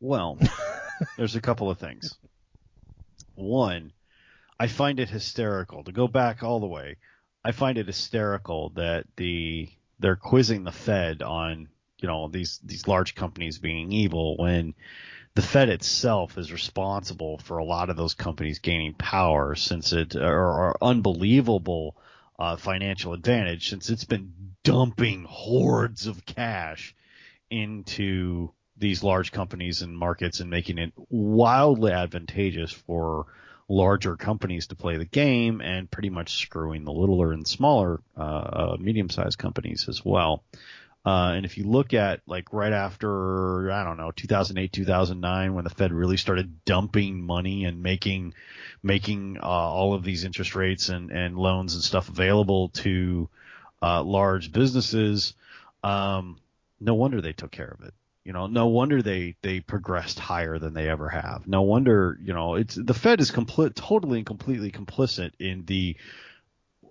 [0.00, 0.38] Well,
[1.16, 2.16] there's a couple of things.
[3.34, 3.92] One,
[4.58, 6.96] I find it hysterical to go back all the way.
[7.44, 12.88] I find it hysterical that the they're quizzing the Fed on you know these these
[12.88, 14.74] large companies being evil when
[15.34, 20.16] the Fed itself is responsible for a lot of those companies gaining power since it
[20.16, 21.96] or, or unbelievable
[22.38, 24.32] uh, financial advantage since it's been
[24.64, 26.94] dumping hordes of cash
[27.50, 33.26] into these large companies and markets and making it wildly advantageous for
[33.68, 38.20] larger companies to play the game and pretty much screwing the littler and smaller uh,
[38.20, 40.42] uh, medium-sized companies as well.
[41.06, 45.64] Uh, and if you look at like right after I don't know 2008 2009 when
[45.64, 48.34] the Fed really started dumping money and making
[48.82, 53.30] making uh, all of these interest rates and and loans and stuff available to
[53.82, 55.32] uh, large businesses,
[55.82, 56.38] um,
[56.80, 57.94] no wonder they took care of it.
[58.24, 61.46] You know, no wonder they they progressed higher than they ever have.
[61.46, 65.96] No wonder, you know, it's the Fed is complete, totally and completely complicit in the,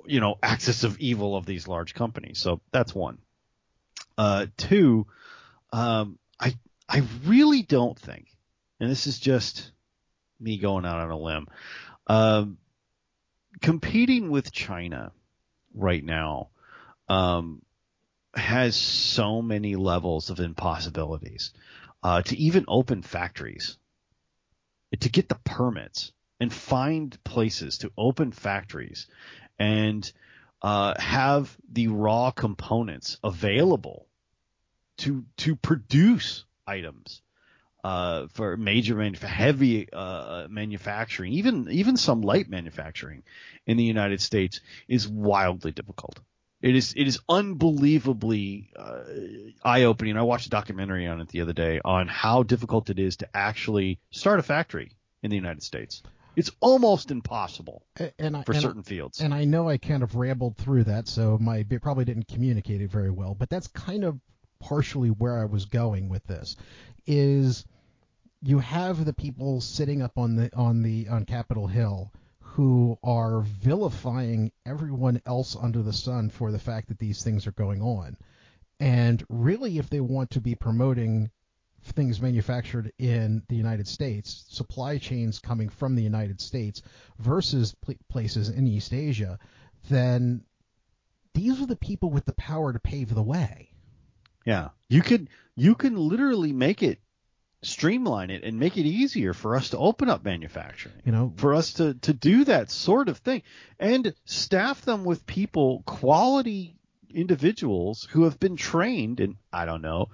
[0.05, 2.39] you know, axis of evil of these large companies.
[2.39, 3.19] So that's one.
[4.17, 5.05] Uh, two,
[5.71, 6.55] um, I
[6.87, 8.27] I really don't think,
[8.79, 9.71] and this is just
[10.39, 11.47] me going out on a limb,
[12.07, 12.57] um,
[13.61, 15.11] competing with China
[15.75, 16.49] right now
[17.07, 17.61] um,
[18.35, 21.51] has so many levels of impossibilities.
[22.01, 23.77] Uh, to even open factories,
[24.97, 29.07] to get the permits and find places to open factories
[29.59, 30.11] and
[30.61, 34.07] uh, have the raw components available
[34.97, 37.21] to to produce items
[37.83, 43.23] uh, for major manuf- heavy uh, manufacturing, even even some light manufacturing
[43.65, 46.19] in the United States is wildly difficult.
[46.61, 49.03] It is it is unbelievably uh,
[49.63, 50.17] eye opening.
[50.17, 53.29] I watched a documentary on it the other day on how difficult it is to
[53.33, 54.91] actually start a factory
[55.23, 56.03] in the United States.
[56.35, 57.83] It's almost impossible
[58.17, 59.19] and I, for and certain I, fields.
[59.21, 62.81] And I know I kind of rambled through that, so my it probably didn't communicate
[62.81, 63.35] it very well.
[63.35, 64.19] But that's kind of
[64.59, 66.57] partially where I was going with this.
[67.07, 67.65] Is
[68.41, 72.11] you have the people sitting up on the on the on Capitol Hill
[72.53, 77.51] who are vilifying everyone else under the sun for the fact that these things are
[77.51, 78.17] going on.
[78.79, 81.29] And really, if they want to be promoting
[81.83, 86.81] things manufactured in the United States, supply chains coming from the United States
[87.19, 89.37] versus pl- places in East Asia,
[89.89, 90.43] then
[91.33, 93.69] these are the people with the power to pave the way.
[94.45, 96.99] Yeah, you could you can literally make it
[97.61, 100.95] streamline it and make it easier for us to open up manufacturing.
[101.05, 103.43] You know, for us to to do that sort of thing
[103.79, 106.75] and staff them with people, quality
[107.09, 110.09] individuals who have been trained in I don't know,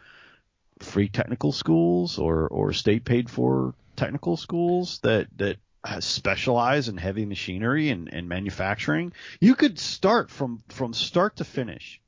[0.79, 5.57] free technical schools or or state paid for technical schools that that
[5.99, 9.13] specialize in heavy machinery and, and manufacturing.
[9.39, 12.01] You could start from from start to finish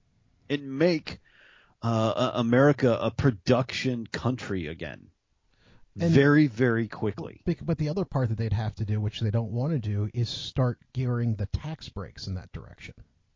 [0.50, 1.20] and make
[1.84, 5.10] uh, America a production country again.
[6.00, 7.42] And- very, very quickly.
[7.62, 10.10] But the other part that they'd have to do, which they don't want to do,
[10.14, 12.94] is start gearing the tax breaks in that direction.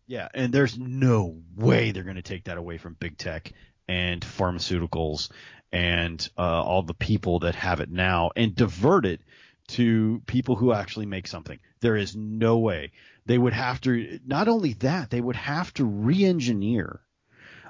[0.07, 3.53] Yeah, and there's no way they're going to take that away from big tech
[3.87, 5.31] and pharmaceuticals
[5.71, 9.21] and uh, all the people that have it now and divert it
[9.67, 11.59] to people who actually make something.
[11.79, 12.91] There is no way.
[13.25, 17.01] They would have to, not only that, they would have to re engineer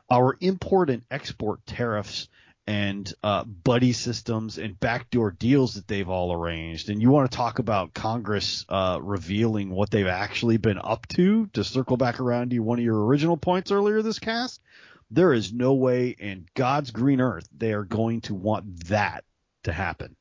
[0.10, 2.28] our import and export tariffs
[2.68, 6.90] and uh, buddy systems and backdoor deals that they've all arranged.
[6.90, 11.48] And you want to talk about Congress uh, revealing what they've actually been up to
[11.54, 14.62] to circle back around to one of your original points earlier this cast?
[15.10, 19.26] There is no way in God's green earth they are going to want that
[19.64, 20.16] to happen.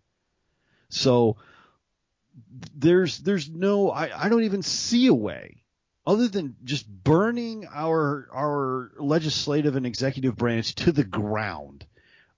[0.88, 1.36] So
[2.74, 5.62] there's there's no I, I don't even see a way
[6.06, 11.86] other than just burning our our legislative and executive branch to the ground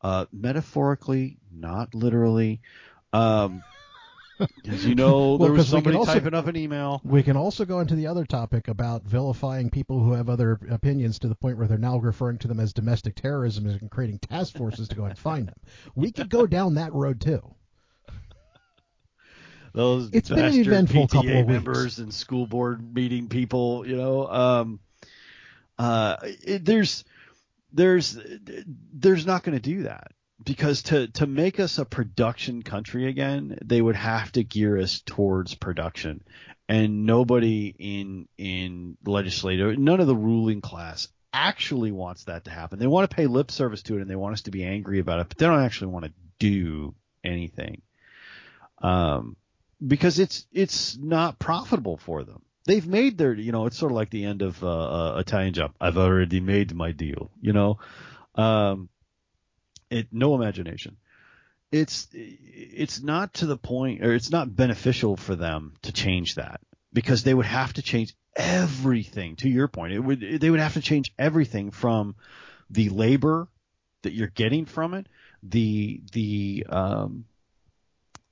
[0.03, 2.61] uh, metaphorically, not literally.
[3.13, 3.63] Um,
[4.67, 7.01] as you know, Well, there was 'cause we can somebody also- typing up an email.
[7.05, 11.19] We can also go into the other topic about vilifying people who have other opinions
[11.21, 14.57] to the point where they're now referring to them as domestic terrorism and creating task
[14.57, 15.55] forces to go and find them.
[15.95, 17.55] We could go down that road too.
[19.75, 21.49] Those It's been an eventful PTA couple of weeks.
[21.49, 23.87] members and school board meeting people.
[23.87, 24.81] You know, um,
[25.79, 27.05] uh, it, there's
[27.73, 28.19] there's
[28.93, 30.13] there's not going to do that
[30.45, 35.01] because to to make us a production country again, they would have to gear us
[35.01, 36.23] towards production,
[36.69, 42.79] and nobody in in legislative, none of the ruling class actually wants that to happen.
[42.79, 44.99] They want to pay lip service to it and they want us to be angry
[44.99, 46.95] about it, but they don't actually want to do
[47.25, 47.83] anything.
[48.83, 49.37] Um,
[49.85, 52.43] because it's it's not profitable for them.
[52.65, 54.69] They've made their, you know, it's sort of like the end of uh,
[55.15, 55.75] uh, Italian Job.
[55.81, 57.79] I've already made my deal, you know.
[58.35, 58.89] Um,
[59.91, 60.97] It no imagination.
[61.71, 66.61] It's it's not to the point, or it's not beneficial for them to change that
[66.93, 69.37] because they would have to change everything.
[69.37, 72.15] To your point, it would they would have to change everything from
[72.71, 73.49] the labor
[74.03, 75.07] that you're getting from it,
[75.43, 77.25] the the um,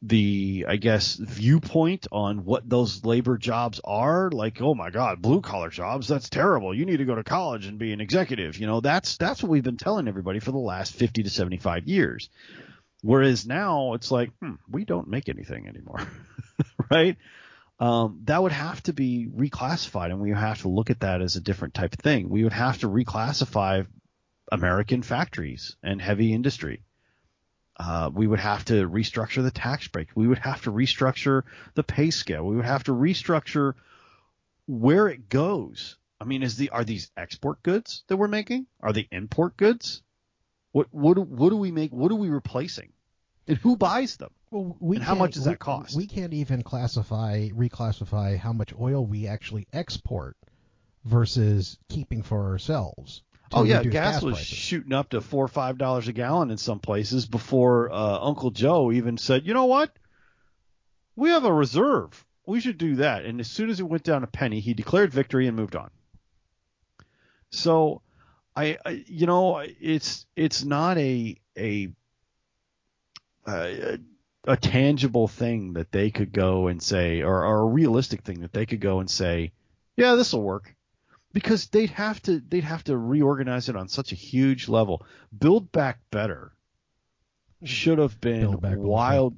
[0.02, 4.30] the I guess viewpoint on what those labor jobs are.
[4.30, 6.74] Like, oh my God, blue collar jobs, that's terrible.
[6.74, 8.58] You need to go to college and be an executive.
[8.58, 11.86] You know, that's that's what we've been telling everybody for the last 50 to 75
[11.86, 12.30] years.
[13.02, 16.06] Whereas now it's like, hmm, we don't make anything anymore,
[16.90, 17.16] right?
[17.78, 21.36] Um, that would have to be reclassified, and we have to look at that as
[21.36, 22.28] a different type of thing.
[22.28, 23.86] We would have to reclassify
[24.52, 26.82] American factories and heavy industry
[27.80, 30.08] uh, we would have to restructure the tax break.
[30.14, 32.44] We would have to restructure the pay scale.
[32.44, 33.72] We would have to restructure
[34.66, 35.96] where it goes.
[36.20, 38.66] I mean, is the are these export goods that we're making?
[38.80, 40.02] Are they import goods?
[40.72, 41.90] What what what do we make?
[41.90, 42.92] What are we replacing?
[43.48, 44.30] And who buys them?
[44.50, 45.96] Well, we and how much does that cost?
[45.96, 50.36] We can't even classify, reclassify how much oil we actually export
[51.06, 53.22] versus keeping for ourselves.
[53.52, 56.58] Oh yeah, gas, gas was shooting up to four or five dollars a gallon in
[56.58, 59.90] some places before uh, Uncle Joe even said, "You know what?
[61.16, 62.24] We have a reserve.
[62.46, 65.12] We should do that." And as soon as it went down a penny, he declared
[65.12, 65.90] victory and moved on.
[67.50, 68.02] So,
[68.54, 71.88] I, I you know, it's it's not a a
[73.48, 73.98] a,
[74.44, 78.52] a tangible thing that they could go and say, or, or a realistic thing that
[78.52, 79.50] they could go and say,
[79.96, 80.76] "Yeah, this will work."
[81.32, 85.04] Because they'd have to they'd have to reorganize it on such a huge level.
[85.36, 86.52] Build back better
[87.64, 89.36] should have been wild.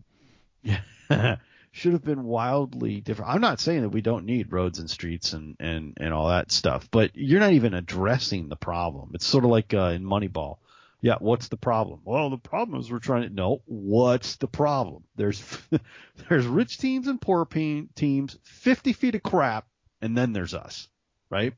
[1.74, 3.30] Should have been wildly different.
[3.30, 6.52] I'm not saying that we don't need roads and streets and and and all that
[6.52, 9.12] stuff, but you're not even addressing the problem.
[9.14, 10.58] It's sort of like uh, in Moneyball.
[11.00, 12.00] Yeah, what's the problem?
[12.04, 15.04] Well, the problem is we're trying to know What's the problem?
[15.16, 15.42] There's
[16.28, 19.66] there's rich teams and poor pe- teams, 50 feet of crap,
[20.02, 20.88] and then there's us,
[21.30, 21.54] right?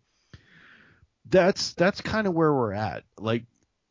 [1.28, 3.04] That's that's kind of where we're at.
[3.18, 3.44] Like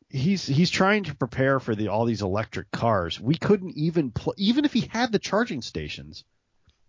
[0.09, 3.19] he's he's trying to prepare for the all these electric cars.
[3.19, 6.23] We couldn't even pl- even if he had the charging stations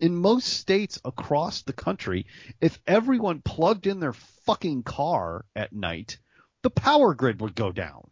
[0.00, 2.26] in most states across the country,
[2.60, 6.18] if everyone plugged in their fucking car at night,
[6.62, 8.10] the power grid would go down.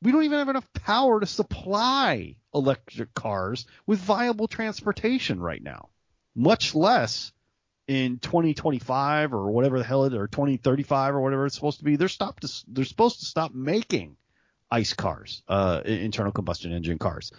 [0.00, 5.88] We don't even have enough power to supply electric cars with viable transportation right now,
[6.36, 7.32] much less
[7.88, 11.96] in 2025 or whatever the hell it or 2035 or whatever it's supposed to be,
[11.96, 12.42] they're stopped.
[12.42, 14.16] To, they're supposed to stop making
[14.70, 17.32] ICE cars, uh, internal combustion engine cars,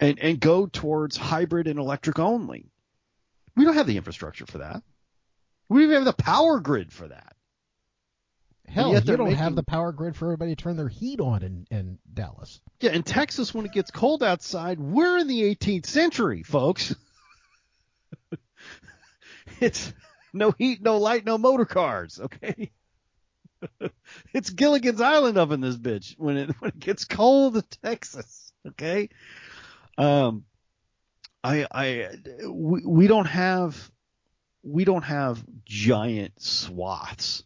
[0.00, 2.70] and and go towards hybrid and electric only.
[3.54, 4.82] We don't have the infrastructure for that.
[5.68, 7.36] We don't even have the power grid for that.
[8.66, 11.42] Hell, you don't making- have the power grid for everybody to turn their heat on
[11.42, 12.60] in, in Dallas.
[12.80, 16.94] Yeah, in Texas, when it gets cold outside, we're in the 18th century, folks.
[19.60, 19.92] it's
[20.32, 22.20] no heat, no light, no motor cars.
[22.20, 22.70] Okay,
[24.32, 28.52] it's Gilligan's Island up in this bitch when it when it gets cold in Texas.
[28.66, 29.08] Okay,
[29.96, 30.44] um,
[31.42, 32.08] I I
[32.46, 33.90] we, we don't have
[34.62, 37.44] we don't have giant swaths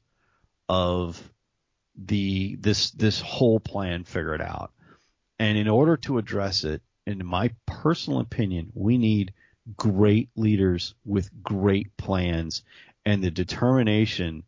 [0.69, 1.23] of
[1.97, 4.73] the this this whole plan figured out.
[5.39, 9.33] And in order to address it, in my personal opinion, we need
[9.77, 12.63] great leaders with great plans
[13.05, 14.43] and the determination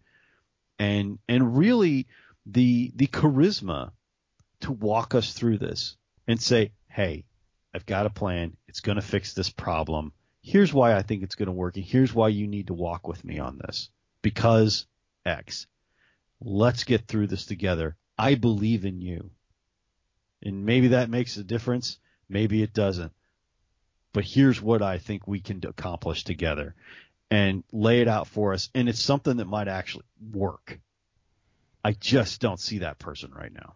[0.78, 2.06] and and really
[2.46, 3.92] the the charisma
[4.60, 5.96] to walk us through this
[6.26, 7.24] and say, "Hey,
[7.74, 8.56] I've got a plan.
[8.66, 10.12] It's going to fix this problem.
[10.42, 13.06] Here's why I think it's going to work, and here's why you need to walk
[13.06, 13.90] with me on this
[14.22, 14.86] because
[15.24, 15.66] X.
[16.40, 17.96] Let's get through this together.
[18.18, 19.30] I believe in you."
[20.42, 21.98] And maybe that makes a difference.
[22.28, 23.12] Maybe it doesn't.
[24.14, 26.74] But here's what I think we can accomplish together
[27.30, 28.70] and lay it out for us.
[28.74, 30.80] And it's something that might actually work.
[31.84, 33.74] I just don't see that person right now.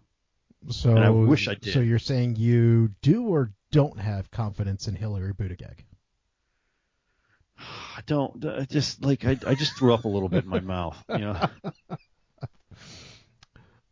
[0.70, 1.74] So And I wish I did.
[1.74, 5.80] So you're saying you do or don't have confidence in Hillary Buttigieg?
[7.58, 10.60] I don't I just like I, I just threw up a little bit in my
[10.60, 10.96] mouth.
[11.08, 11.48] You know,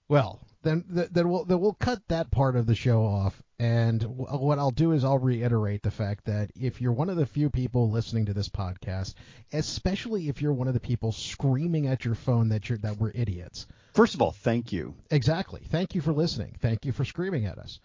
[0.09, 3.43] Well, then then we'll then we'll cut that part of the show off.
[3.59, 7.25] And what I'll do is I'll reiterate the fact that if you're one of the
[7.25, 9.15] few people listening to this podcast,
[9.53, 13.13] especially if you're one of the people screaming at your phone that you're that we're
[13.15, 14.95] idiots, first of all, thank you.
[15.11, 15.63] exactly.
[15.71, 16.55] Thank you for listening.
[16.61, 17.81] Thank you for screaming at us.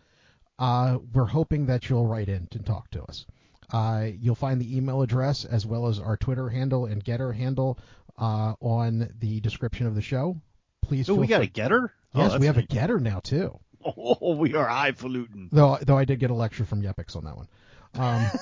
[0.60, 3.26] Uh, we're hoping that you'll write in and talk to us.
[3.72, 7.80] Uh, you'll find the email address as well as our Twitter handle and GETTR handle
[8.18, 10.36] uh, on the description of the show.
[10.82, 11.90] Please Oh, we got free- a GETTR.
[12.14, 13.58] Oh, Yes, that's we have a GETTR now too.
[13.86, 15.50] Oh, we are highfalutin.
[15.52, 17.48] Though though I did get a lecture from Yepix on that one.
[17.94, 18.26] Um,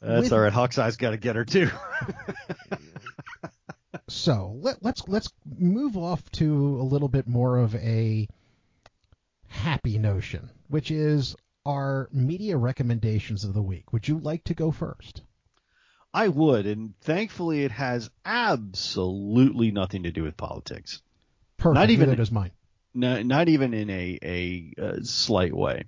[0.00, 0.52] That's With- all right.
[0.52, 1.70] Hawkeye's got to get her too.
[4.08, 8.28] so let, let's let's move off to a little bit more of a
[9.48, 11.34] happy notion, which is
[11.64, 13.92] our media recommendations of the week.
[13.92, 15.22] Would you like to go first?
[16.14, 21.02] I would, and thankfully, it has absolutely nothing to do with politics.
[21.58, 21.74] Perfect.
[21.74, 22.50] Not even- does mine.
[22.94, 25.84] No, not even in a a, uh slight way.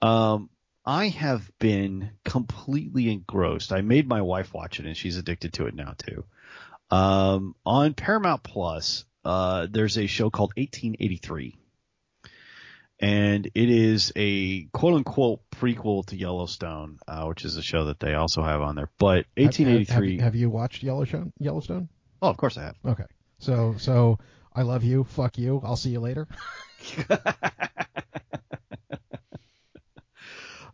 [0.00, 0.50] Um,
[0.84, 3.72] I have been completely engrossed.
[3.72, 6.24] I made my wife watch it, and she's addicted to it now too.
[6.90, 11.58] Um, on Paramount Plus, uh, there's a show called 1883,
[13.00, 18.00] and it is a quote unquote prequel to Yellowstone, uh, which is a show that
[18.00, 18.90] they also have on there.
[18.98, 20.16] But Have- 1883.
[20.16, 21.32] Have, have you watched Yellowstone?
[21.38, 21.88] Yellowstone?
[22.22, 22.76] oh, of course I have.
[22.84, 23.04] Okay.
[23.38, 24.18] So so
[24.58, 25.04] I love you.
[25.04, 25.62] Fuck you.
[25.64, 26.26] I'll see you later.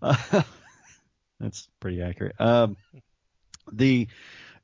[1.38, 2.34] That's pretty accurate.
[2.40, 2.78] Um,
[3.70, 4.08] the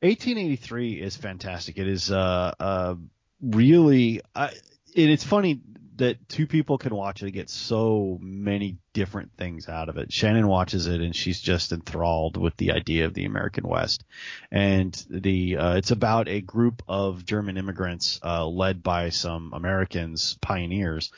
[0.01, 1.77] 1883 is fantastic.
[1.77, 2.95] It is uh, uh,
[3.43, 5.61] really, I, and it's funny
[6.01, 10.11] that two people can watch it and get so many different things out of it.
[10.11, 14.05] Shannon watches it and she's just enthralled with the idea of the American West,
[14.51, 20.39] and the uh, it's about a group of German immigrants uh, led by some Americans,
[20.41, 21.13] pioneers,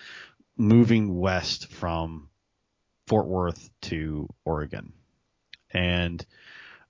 [0.57, 2.29] moving west from
[3.07, 4.93] Fort Worth to Oregon,
[5.71, 6.25] and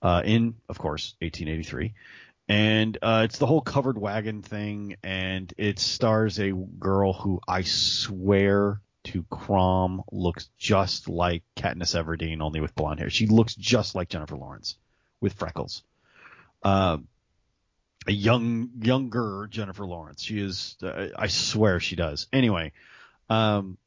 [0.01, 1.93] uh, in, of course, 1883.
[2.49, 7.63] And uh, it's the whole covered wagon thing, and it stars a girl who I
[7.63, 13.11] swear to Crom looks just like Katniss Everdeen, only with blonde hair.
[13.11, 14.77] She looks just like Jennifer Lawrence
[15.21, 15.83] with freckles.
[16.63, 17.09] Um,
[18.07, 20.23] a young, younger Jennifer Lawrence.
[20.23, 22.27] She is, uh, I swear she does.
[22.33, 22.73] Anyway,
[23.31, 23.79] um,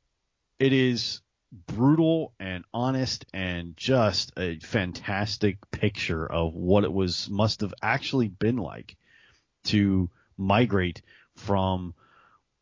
[0.60, 1.22] it is
[1.68, 8.28] brutal and honest and just a fantastic picture of what it was must have actually
[8.28, 8.98] been like
[9.66, 11.02] to migrate
[11.36, 11.94] from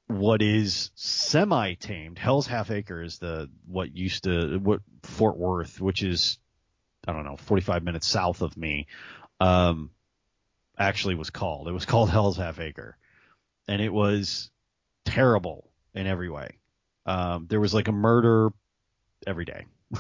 [0.08, 5.80] what is semi tamed Hell's Half Acre is the what used to what Fort Worth
[5.82, 6.38] which is
[7.08, 8.88] I don't know 45 minutes south of me
[9.40, 9.90] um
[10.78, 11.68] actually was called.
[11.68, 12.98] It was called Hell's Half Acre.
[13.68, 14.50] And it was
[15.06, 16.58] terrible in every way.
[17.06, 18.52] Um there was like a murder
[19.28, 19.66] every day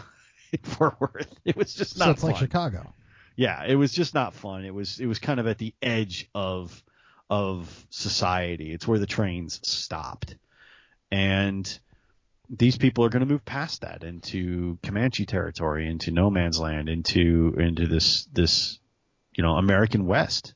[0.51, 1.33] in Fort Worth.
[1.45, 2.31] It was just not so it's fun.
[2.31, 2.93] like Chicago.
[3.35, 4.65] yeah, it was just not fun.
[4.65, 6.83] It was it was kind of at the edge of
[7.29, 8.71] of society.
[8.71, 10.35] It's where the trains stopped.
[11.11, 11.79] And
[12.49, 16.89] these people are going to move past that into Comanche territory, into no man's land,
[16.89, 18.79] into into this this
[19.35, 20.53] you know American West.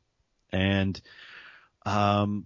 [0.51, 0.99] And
[1.85, 2.45] um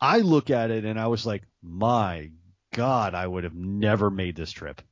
[0.00, 2.30] I look at it and I was like, my
[2.74, 4.82] God, I would have never made this trip.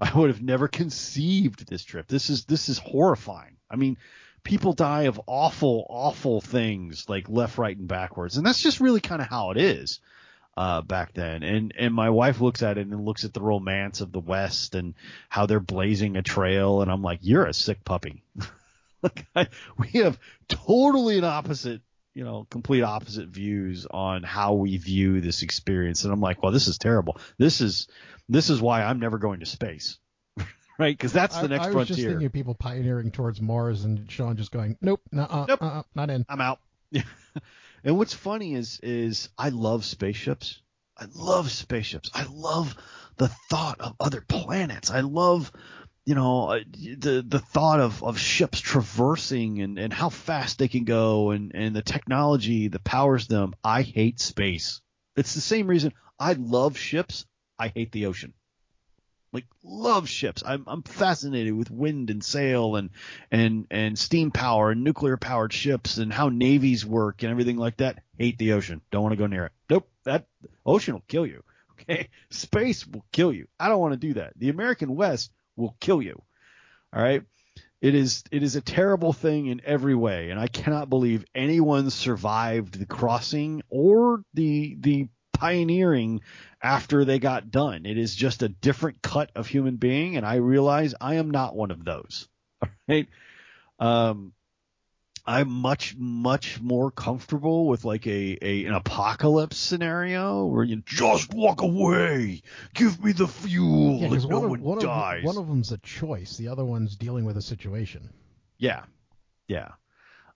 [0.14, 2.08] I would have never conceived this trip.
[2.08, 3.56] This is this is horrifying.
[3.70, 3.98] I mean,
[4.42, 9.00] people die of awful, awful things like left, right, and backwards, and that's just really
[9.00, 10.00] kind of how it is
[10.56, 11.42] uh, back then.
[11.42, 14.74] And and my wife looks at it and looks at the romance of the West
[14.74, 14.94] and
[15.28, 18.22] how they're blazing a trail, and I'm like, you're a sick puppy.
[19.02, 21.82] like I, we have totally an opposite.
[22.12, 26.50] You know, complete opposite views on how we view this experience, and I'm like, well,
[26.50, 27.18] this is terrible.
[27.38, 27.86] This is
[28.32, 29.98] this is why I'm never going to space,
[30.78, 30.96] right?
[30.96, 31.96] Because that's the I, next I was frontier.
[31.96, 35.62] just thinking of people pioneering towards Mars and Sean just going, nope, nuh-uh, Nope.
[35.62, 36.24] uh-uh, not in.
[36.28, 36.60] I'm out.
[37.84, 40.60] and what's funny is is I love spaceships.
[40.96, 42.10] I love spaceships.
[42.14, 42.76] I love
[43.16, 44.90] the thought of other planets.
[44.90, 45.52] I love
[46.04, 46.60] you know uh,
[46.98, 51.52] the the thought of, of ships traversing and, and how fast they can go and,
[51.54, 53.54] and the technology that powers them.
[53.62, 54.80] I hate space.
[55.16, 57.26] It's the same reason I love ships.
[57.60, 58.32] I hate the ocean.
[59.32, 60.42] Like love ships.
[60.44, 62.90] I'm I'm fascinated with wind and sail and
[63.30, 67.76] and and steam power and nuclear powered ships and how navies work and everything like
[67.76, 68.02] that.
[68.18, 68.80] Hate the ocean.
[68.90, 69.52] Don't want to go near it.
[69.68, 69.88] Nope.
[70.04, 70.26] That
[70.64, 71.44] ocean will kill you.
[71.80, 72.10] Okay.
[72.28, 73.48] Space will kill you.
[73.58, 74.34] I don't want to do that.
[74.36, 76.20] The American West will kill you.
[76.92, 77.22] All right.
[77.80, 81.88] It is it is a terrible thing in every way, and I cannot believe anyone
[81.88, 85.08] survived the crossing or the the
[85.40, 86.20] pioneering
[86.62, 87.86] after they got done.
[87.86, 91.56] It is just a different cut of human being, and I realize I am not
[91.56, 92.28] one of those.
[92.62, 93.08] All right.
[93.78, 94.34] Um,
[95.26, 101.32] I'm much much more comfortable with like a, a an apocalypse scenario where you just
[101.32, 102.42] walk away,
[102.74, 105.24] give me the fuel, Yeah, no one, one, of, of, dies.
[105.24, 106.36] one of them's a choice.
[106.36, 108.10] The other one's dealing with a situation.
[108.58, 108.84] Yeah,
[109.46, 109.68] yeah.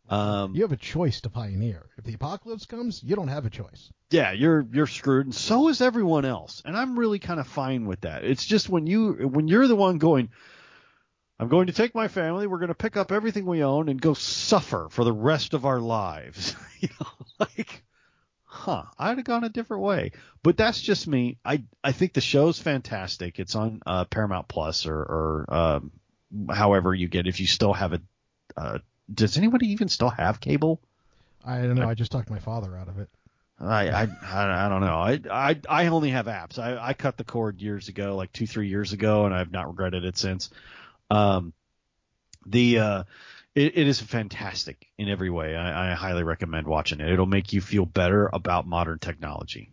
[0.08, 1.86] Um, You have a choice to pioneer.
[1.96, 3.90] If the apocalypse comes, you don't have a choice.
[4.10, 6.62] yeah, you're you're screwed, and so is everyone else.
[6.64, 8.24] And I'm really kind of fine with that.
[8.24, 10.28] It's just when you when you're the one going,
[11.40, 14.00] I'm going to take my family, we're going to pick up everything we own and
[14.00, 16.54] go suffer for the rest of our lives.
[16.80, 17.06] you know,
[17.40, 17.82] like,
[18.44, 18.84] huh?
[18.98, 20.12] I'd have gone a different way.
[20.42, 21.38] But that's just me.
[21.44, 23.38] I I think the show's fantastic.
[23.38, 25.92] It's on uh, Paramount Plus or or um,
[26.50, 27.26] however you get.
[27.26, 28.02] If you still have it,
[28.56, 28.78] uh,
[29.12, 30.80] does anybody even still have cable?
[31.44, 31.88] I don't know.
[31.88, 33.08] I just talked my father out of it.
[33.60, 34.96] I, I I I don't know.
[34.96, 36.58] I I I only have apps.
[36.58, 39.68] I I cut the cord years ago, like two three years ago, and I've not
[39.68, 40.50] regretted it since.
[41.10, 41.52] Um,
[42.46, 43.04] the uh,
[43.54, 45.54] it, it is fantastic in every way.
[45.54, 47.08] I, I highly recommend watching it.
[47.08, 49.70] It'll make you feel better about modern technology.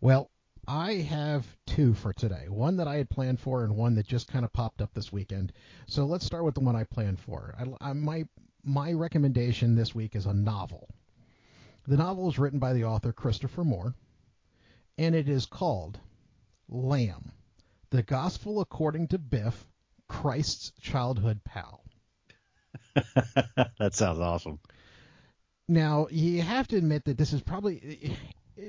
[0.00, 0.30] Well,
[0.72, 2.44] I have two for today.
[2.48, 5.12] One that I had planned for, and one that just kind of popped up this
[5.12, 5.52] weekend.
[5.88, 7.56] So let's start with the one I planned for.
[7.58, 8.28] I, I, my
[8.62, 10.88] my recommendation this week is a novel.
[11.88, 13.96] The novel is written by the author Christopher Moore,
[14.96, 15.98] and it is called
[16.68, 17.32] Lamb:
[17.90, 19.66] The Gospel According to Biff,
[20.06, 21.82] Christ's Childhood Pal.
[22.94, 24.60] that sounds awesome.
[25.66, 28.16] Now, you have to admit that this is probably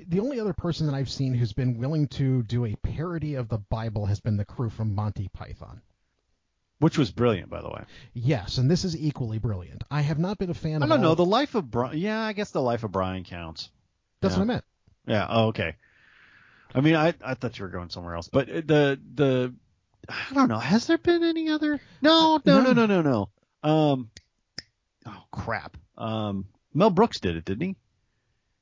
[0.07, 3.49] the only other person that I've seen who's been willing to do a parody of
[3.49, 5.81] the Bible has been the crew from Monty Python.
[6.79, 7.83] Which was brilliant, by the way.
[8.13, 9.83] Yes, and this is equally brilliant.
[9.91, 11.15] I have not been a fan of I don't all- know.
[11.15, 11.97] The life of Brian.
[11.97, 13.69] Yeah, I guess the life of Brian counts.
[14.21, 14.39] That's yeah.
[14.39, 14.63] what I meant.
[15.07, 15.27] Yeah.
[15.29, 15.75] Oh, okay.
[16.73, 19.53] I mean, I I thought you were going somewhere else, but the the
[20.09, 20.57] I don't know.
[20.57, 21.79] Has there been any other?
[22.01, 22.85] No, no, no, No.
[22.85, 23.29] no, no,
[23.63, 23.69] no.
[23.69, 24.09] Um.
[25.05, 25.77] Oh crap.
[25.97, 26.45] Um.
[26.73, 27.75] Mel Brooks did it, didn't he?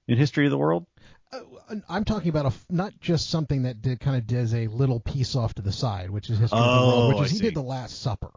[0.08, 0.88] In History of the World.
[1.32, 1.40] Uh,
[1.88, 5.36] I'm talking about a not just something that did kind of does a little piece
[5.36, 7.38] off to the side, which is history of the Oh, world, which I is he
[7.38, 7.44] see.
[7.44, 8.32] did the Last Supper.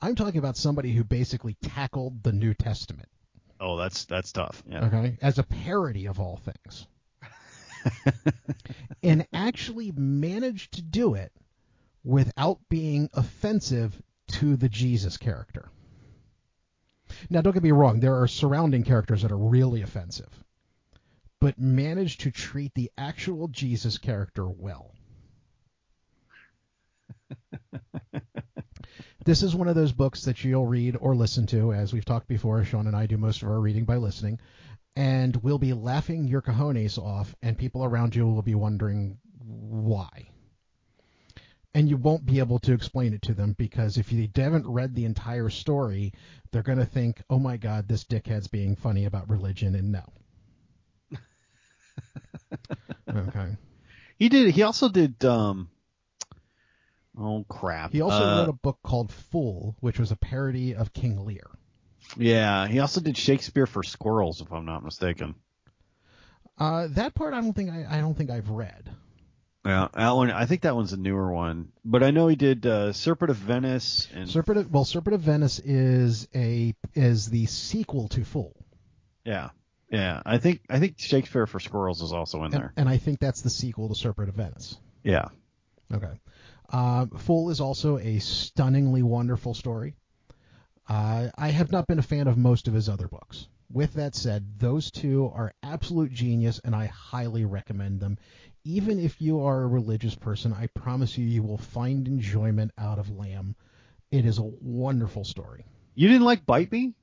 [0.00, 3.08] I'm talking about somebody who basically tackled the New Testament,
[3.60, 4.60] Oh, that's that's tough.
[4.68, 4.86] Yeah.
[4.86, 6.86] okay, as a parody of all things,
[9.04, 11.32] and actually managed to do it
[12.04, 15.68] without being offensive to the Jesus character.
[17.30, 20.32] Now, don't get me wrong, there are surrounding characters that are really offensive,
[21.42, 24.94] but managed to treat the actual Jesus character well.
[29.24, 32.28] this is one of those books that you'll read or listen to, as we've talked
[32.28, 32.62] before.
[32.62, 34.38] Sean and I do most of our reading by listening,
[34.94, 40.28] and we'll be laughing your cojones off, and people around you will be wondering why.
[41.74, 44.94] And you won't be able to explain it to them because if you haven't read
[44.94, 46.12] the entire story,
[46.52, 50.04] they're going to think, oh my God, this dickhead's being funny about religion, and no.
[53.08, 53.56] okay.
[54.18, 54.54] He did.
[54.54, 55.24] He also did.
[55.24, 55.68] Um.
[57.18, 57.92] Oh crap.
[57.92, 61.46] He also Uh, wrote a book called Fool, which was a parody of King Lear.
[62.16, 62.66] Yeah.
[62.66, 65.34] He also did Shakespeare for Squirrels, if I'm not mistaken.
[66.58, 68.90] Uh, that part I don't think I, I don't think I've read.
[69.64, 70.30] Yeah, that one.
[70.30, 73.36] I think that one's a newer one, but I know he did uh, Serpent of
[73.36, 78.56] Venice and Serpent of, well, Serpent of Venice is a is the sequel to Fool,
[79.24, 79.50] yeah,
[79.92, 80.20] yeah.
[80.26, 82.72] I think I think Shakespeare for Squirrels is also in and, there.
[82.76, 84.76] and I think that's the sequel to Serpent of Venice.
[85.04, 85.28] Yeah,
[85.94, 86.18] Okay.
[86.72, 89.94] Uh, Fool is also a stunningly wonderful story.
[90.88, 93.46] Uh, I have not been a fan of most of his other books.
[93.70, 98.18] With that said, those two are absolute genius, and I highly recommend them.
[98.64, 102.98] Even if you are a religious person, I promise you, you will find enjoyment out
[102.98, 103.54] of Lamb.
[104.10, 105.64] It is a wonderful story.
[105.94, 106.94] you didn't like Bite Me?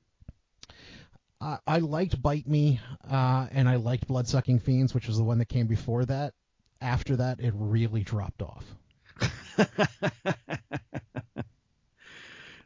[1.40, 2.80] Uh, I liked Bite Me,
[3.10, 6.34] uh, and I liked Bloodsucking Fiends, which was the one that came before that.
[6.82, 8.64] After that, it really dropped off.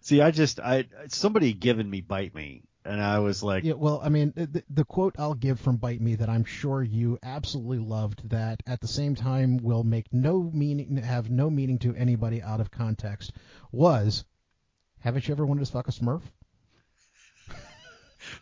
[0.00, 4.00] See, I just I somebody given me Bite Me, and I was like, Yeah, well,
[4.02, 7.78] I mean, the, the quote I'll give from Bite Me that I'm sure you absolutely
[7.78, 12.42] loved that at the same time will make no meaning, have no meaning to anybody
[12.42, 13.32] out of context
[13.72, 14.24] was,
[14.98, 16.22] haven't you ever wanted to fuck a Smurf?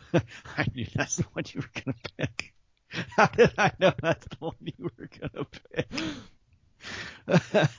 [0.15, 2.53] I knew that's the one you were gonna pick.
[3.17, 5.89] How did I know that's the one you were gonna pick?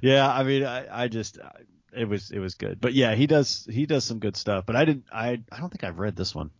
[0.00, 1.52] yeah, I mean, I, I just I,
[1.94, 4.66] it was it was good, but yeah, he does he does some good stuff.
[4.66, 6.50] But I didn't I I don't think I've read this one.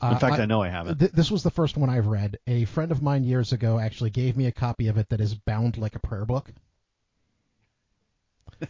[0.00, 0.98] In Uh, fact, I, know I haven't.
[0.98, 2.38] Th- this was the first one I've read.
[2.48, 5.34] A friend of mine years ago actually gave me a copy of it that is
[5.34, 6.52] bound like a prayer book.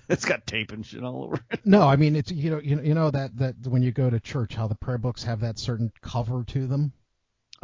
[0.09, 1.61] it's got tape and shit all over it.
[1.65, 4.11] No, I mean it's you know you know, you know that that when you go
[4.11, 6.93] to church how the prayer books have that certain cover to them.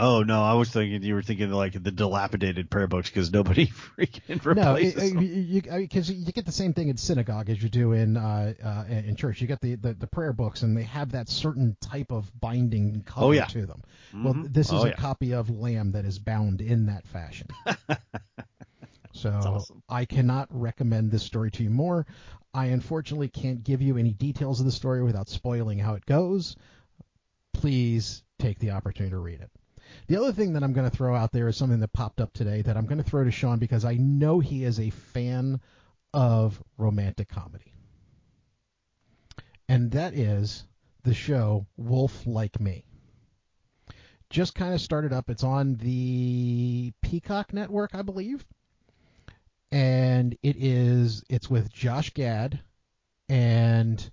[0.01, 3.67] Oh no, I was thinking you were thinking like the dilapidated prayer books because nobody
[3.99, 5.19] freaking No, replaces them.
[5.19, 8.85] because you, you, get the same thing in synagogue as you do in uh, uh,
[8.89, 9.41] in church.
[9.41, 13.03] You get the, the, the prayer books, and they have that certain type of binding
[13.07, 13.47] cover Oh, yeah.
[13.47, 13.83] to them.
[14.23, 14.55] Well, Mhm.
[14.55, 14.95] this is Oh, a yeah.
[14.97, 17.49] copy of Lamb that is bound in that fashion.
[19.19, 19.83] so awesome.
[19.89, 22.07] I cannot recommend this story to you more.
[22.55, 26.57] I unfortunately can't give you any details of the story without spoiling how it goes.
[27.53, 29.51] Please take the opportunity to read it.
[30.07, 32.33] The other thing that I'm going to throw out there is something that popped up
[32.33, 35.61] today that I'm going to throw to Sean because I know he is a fan
[36.13, 37.73] of romantic comedy.
[39.69, 40.65] And that is
[41.03, 42.85] the show Wolf Like Me.
[44.31, 45.31] Just kind of started up.
[45.31, 48.45] It's on the Peacock network, I believe.
[49.71, 52.61] And it is it's with Josh Gad
[53.29, 54.11] and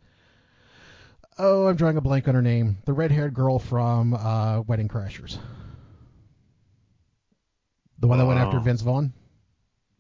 [1.38, 2.78] oh, I'm drawing a blank on her name.
[2.86, 5.38] The red-haired girl from uh, Wedding Crashers.
[8.00, 8.60] The one that went after.
[8.60, 9.14] Vince Vaughn.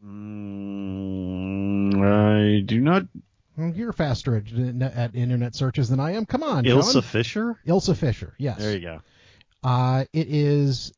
[0.05, 3.03] Mm, I do not.
[3.57, 4.51] You're faster at,
[4.81, 6.25] at internet searches than I am.
[6.25, 7.01] Come on, Ilsa Sean.
[7.01, 7.57] Fisher.
[7.65, 8.35] Isla Fisher.
[8.37, 8.59] Yes.
[8.59, 9.01] There you go.
[9.63, 10.91] Uh, it is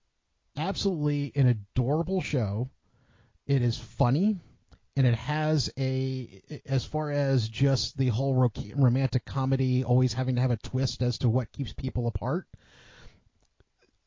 [0.57, 2.71] absolutely an adorable show.
[3.45, 4.39] It is funny,
[4.97, 10.35] and it has a, as far as just the whole ro- romantic comedy, always having
[10.35, 12.47] to have a twist as to what keeps people apart.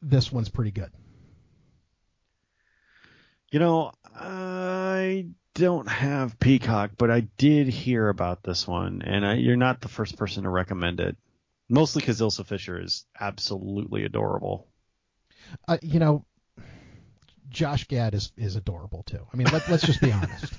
[0.02, 0.90] This one's pretty good.
[3.52, 9.34] You know, I don't have Peacock, but I did hear about this one, and I,
[9.34, 11.16] you're not the first person to recommend it.
[11.68, 14.66] Mostly because Isla Fisher is absolutely adorable.
[15.68, 16.24] Uh, you know,
[17.50, 19.26] Josh Gad is, is adorable too.
[19.32, 20.54] I mean, let, let's just be honest.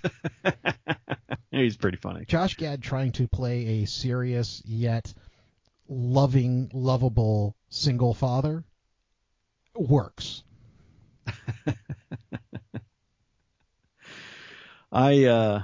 [1.52, 2.26] He's pretty funny.
[2.26, 5.14] Josh Gad trying to play a serious yet
[5.88, 8.64] loving, lovable single father
[9.76, 10.44] works.
[14.92, 15.62] I uh,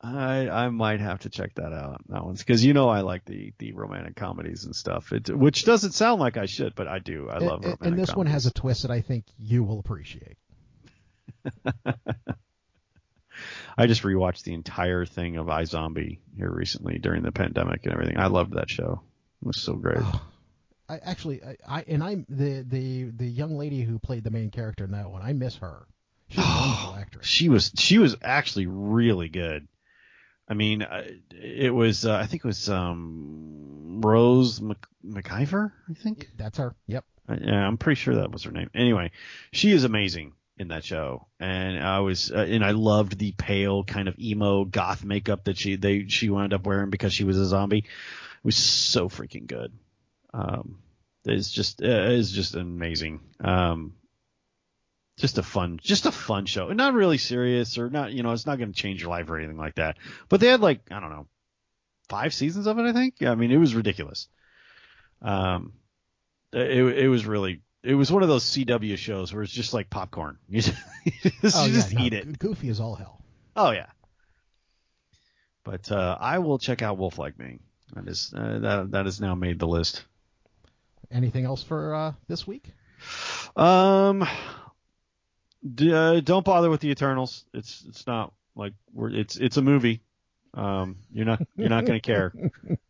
[0.00, 2.02] I I might have to check that out.
[2.08, 5.12] That one's because you know I like the the romantic comedies and stuff.
[5.12, 7.28] It which doesn't sound like I should, but I do.
[7.28, 7.86] I love and, romantic.
[7.86, 10.36] and this one has a twist that I think you will appreciate.
[13.76, 18.18] I just rewatched the entire thing of iZombie here recently during the pandemic and everything.
[18.18, 19.02] I loved that show.
[19.42, 19.98] It was so great.
[20.88, 24.50] I actually, I, I and I the the the young lady who played the main
[24.50, 25.86] character in that one, I miss her.
[26.28, 27.26] She's a wonderful actress.
[27.26, 29.66] She was she was actually really good.
[30.48, 35.72] I mean, uh, it was uh, I think it was um, Rose Mc, McIver.
[35.88, 36.28] I think.
[36.36, 36.74] That's her.
[36.86, 37.04] Yep.
[37.28, 38.70] Uh, Yeah, I'm pretty sure that was her name.
[38.74, 39.10] Anyway,
[39.52, 43.84] she is amazing in that show, and I was uh, and I loved the pale
[43.84, 47.38] kind of emo goth makeup that she they she wound up wearing because she was
[47.38, 47.78] a zombie.
[47.78, 49.72] It was so freaking good.
[50.32, 50.78] Um,
[51.24, 53.20] it's just uh, it's just amazing.
[53.40, 53.94] Um,
[55.16, 56.68] just a fun, just a fun show.
[56.72, 59.38] Not really serious or not, you know, it's not going to change your life or
[59.38, 59.96] anything like that.
[60.28, 61.26] But they had like I don't know,
[62.08, 62.82] five seasons of it.
[62.82, 63.22] I think.
[63.22, 64.28] I mean, it was ridiculous.
[65.22, 65.72] Um,
[66.52, 69.90] it it was really it was one of those CW shows where it's just like
[69.90, 70.38] popcorn.
[70.48, 70.74] You just,
[71.04, 72.38] you Oh you yeah, just no, eat it.
[72.38, 73.22] Goofy as all hell.
[73.54, 73.86] Oh yeah.
[75.64, 77.58] But uh, I will check out Wolf Like Me.
[77.94, 80.04] That is uh, that that has now made the list.
[81.10, 82.72] Anything else for uh, this week?
[83.54, 84.26] Um,
[85.74, 87.44] d- uh, don't bother with the Eternals.
[87.52, 90.02] It's it's not like we're it's it's a movie.
[90.54, 92.32] Um, you're not you're not gonna care.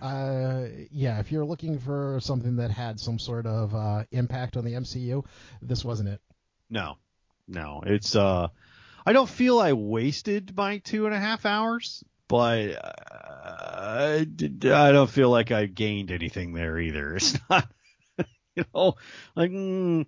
[0.00, 4.64] Uh, yeah, if you're looking for something that had some sort of uh, impact on
[4.64, 5.24] the MCU,
[5.62, 6.20] this wasn't it.
[6.70, 6.96] No,
[7.48, 7.82] no.
[7.84, 8.48] It's uh,
[9.04, 12.92] I don't feel I wasted my two and a half hours, but uh,
[14.22, 17.14] I did- I don't feel like I gained anything there either.
[17.16, 17.68] It's not,
[18.56, 18.94] you know,
[19.36, 19.50] like.
[19.50, 20.06] Mm,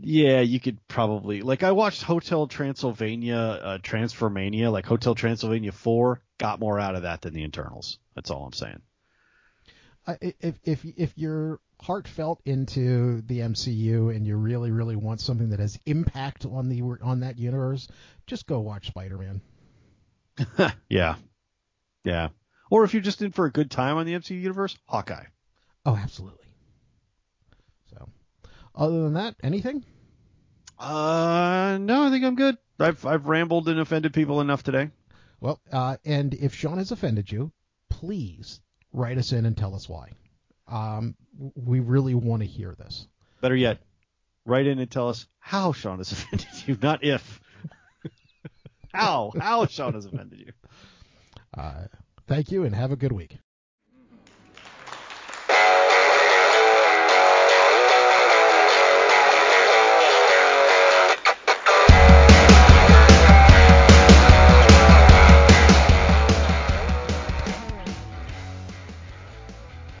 [0.00, 6.20] yeah, you could probably like I watched Hotel Transylvania, uh, Transformania, like Hotel Transylvania four,
[6.38, 7.98] got more out of that than the Eternals.
[8.14, 8.80] That's all I'm saying.
[10.06, 15.50] I- if if if you're heartfelt into the MCU and you really really want something
[15.50, 17.88] that has impact on the on that universe,
[18.26, 19.40] just go watch Spider-Man.
[20.88, 21.14] Yeah,
[22.04, 22.28] yeah.
[22.70, 25.26] Or if you're just in for a good time on the MCU universe, Hawkeye.
[25.86, 26.46] Oh, absolutely.
[27.90, 28.08] So,
[28.74, 29.84] other than that, anything?
[30.78, 32.56] Uh, no, I think I'm good.
[32.80, 34.90] I've I've rambled and offended people enough today.
[35.44, 37.52] Well, uh, and if Sean has offended you,
[37.90, 38.62] please
[38.94, 40.12] write us in and tell us why.
[40.66, 41.16] Um,
[41.54, 43.06] we really want to hear this.
[43.42, 43.78] Better yet,
[44.46, 47.42] write in and tell us how Sean has offended you, not if.
[48.94, 50.52] how how Sean has offended you.
[51.52, 51.88] Uh,
[52.26, 53.36] thank you and have a good week.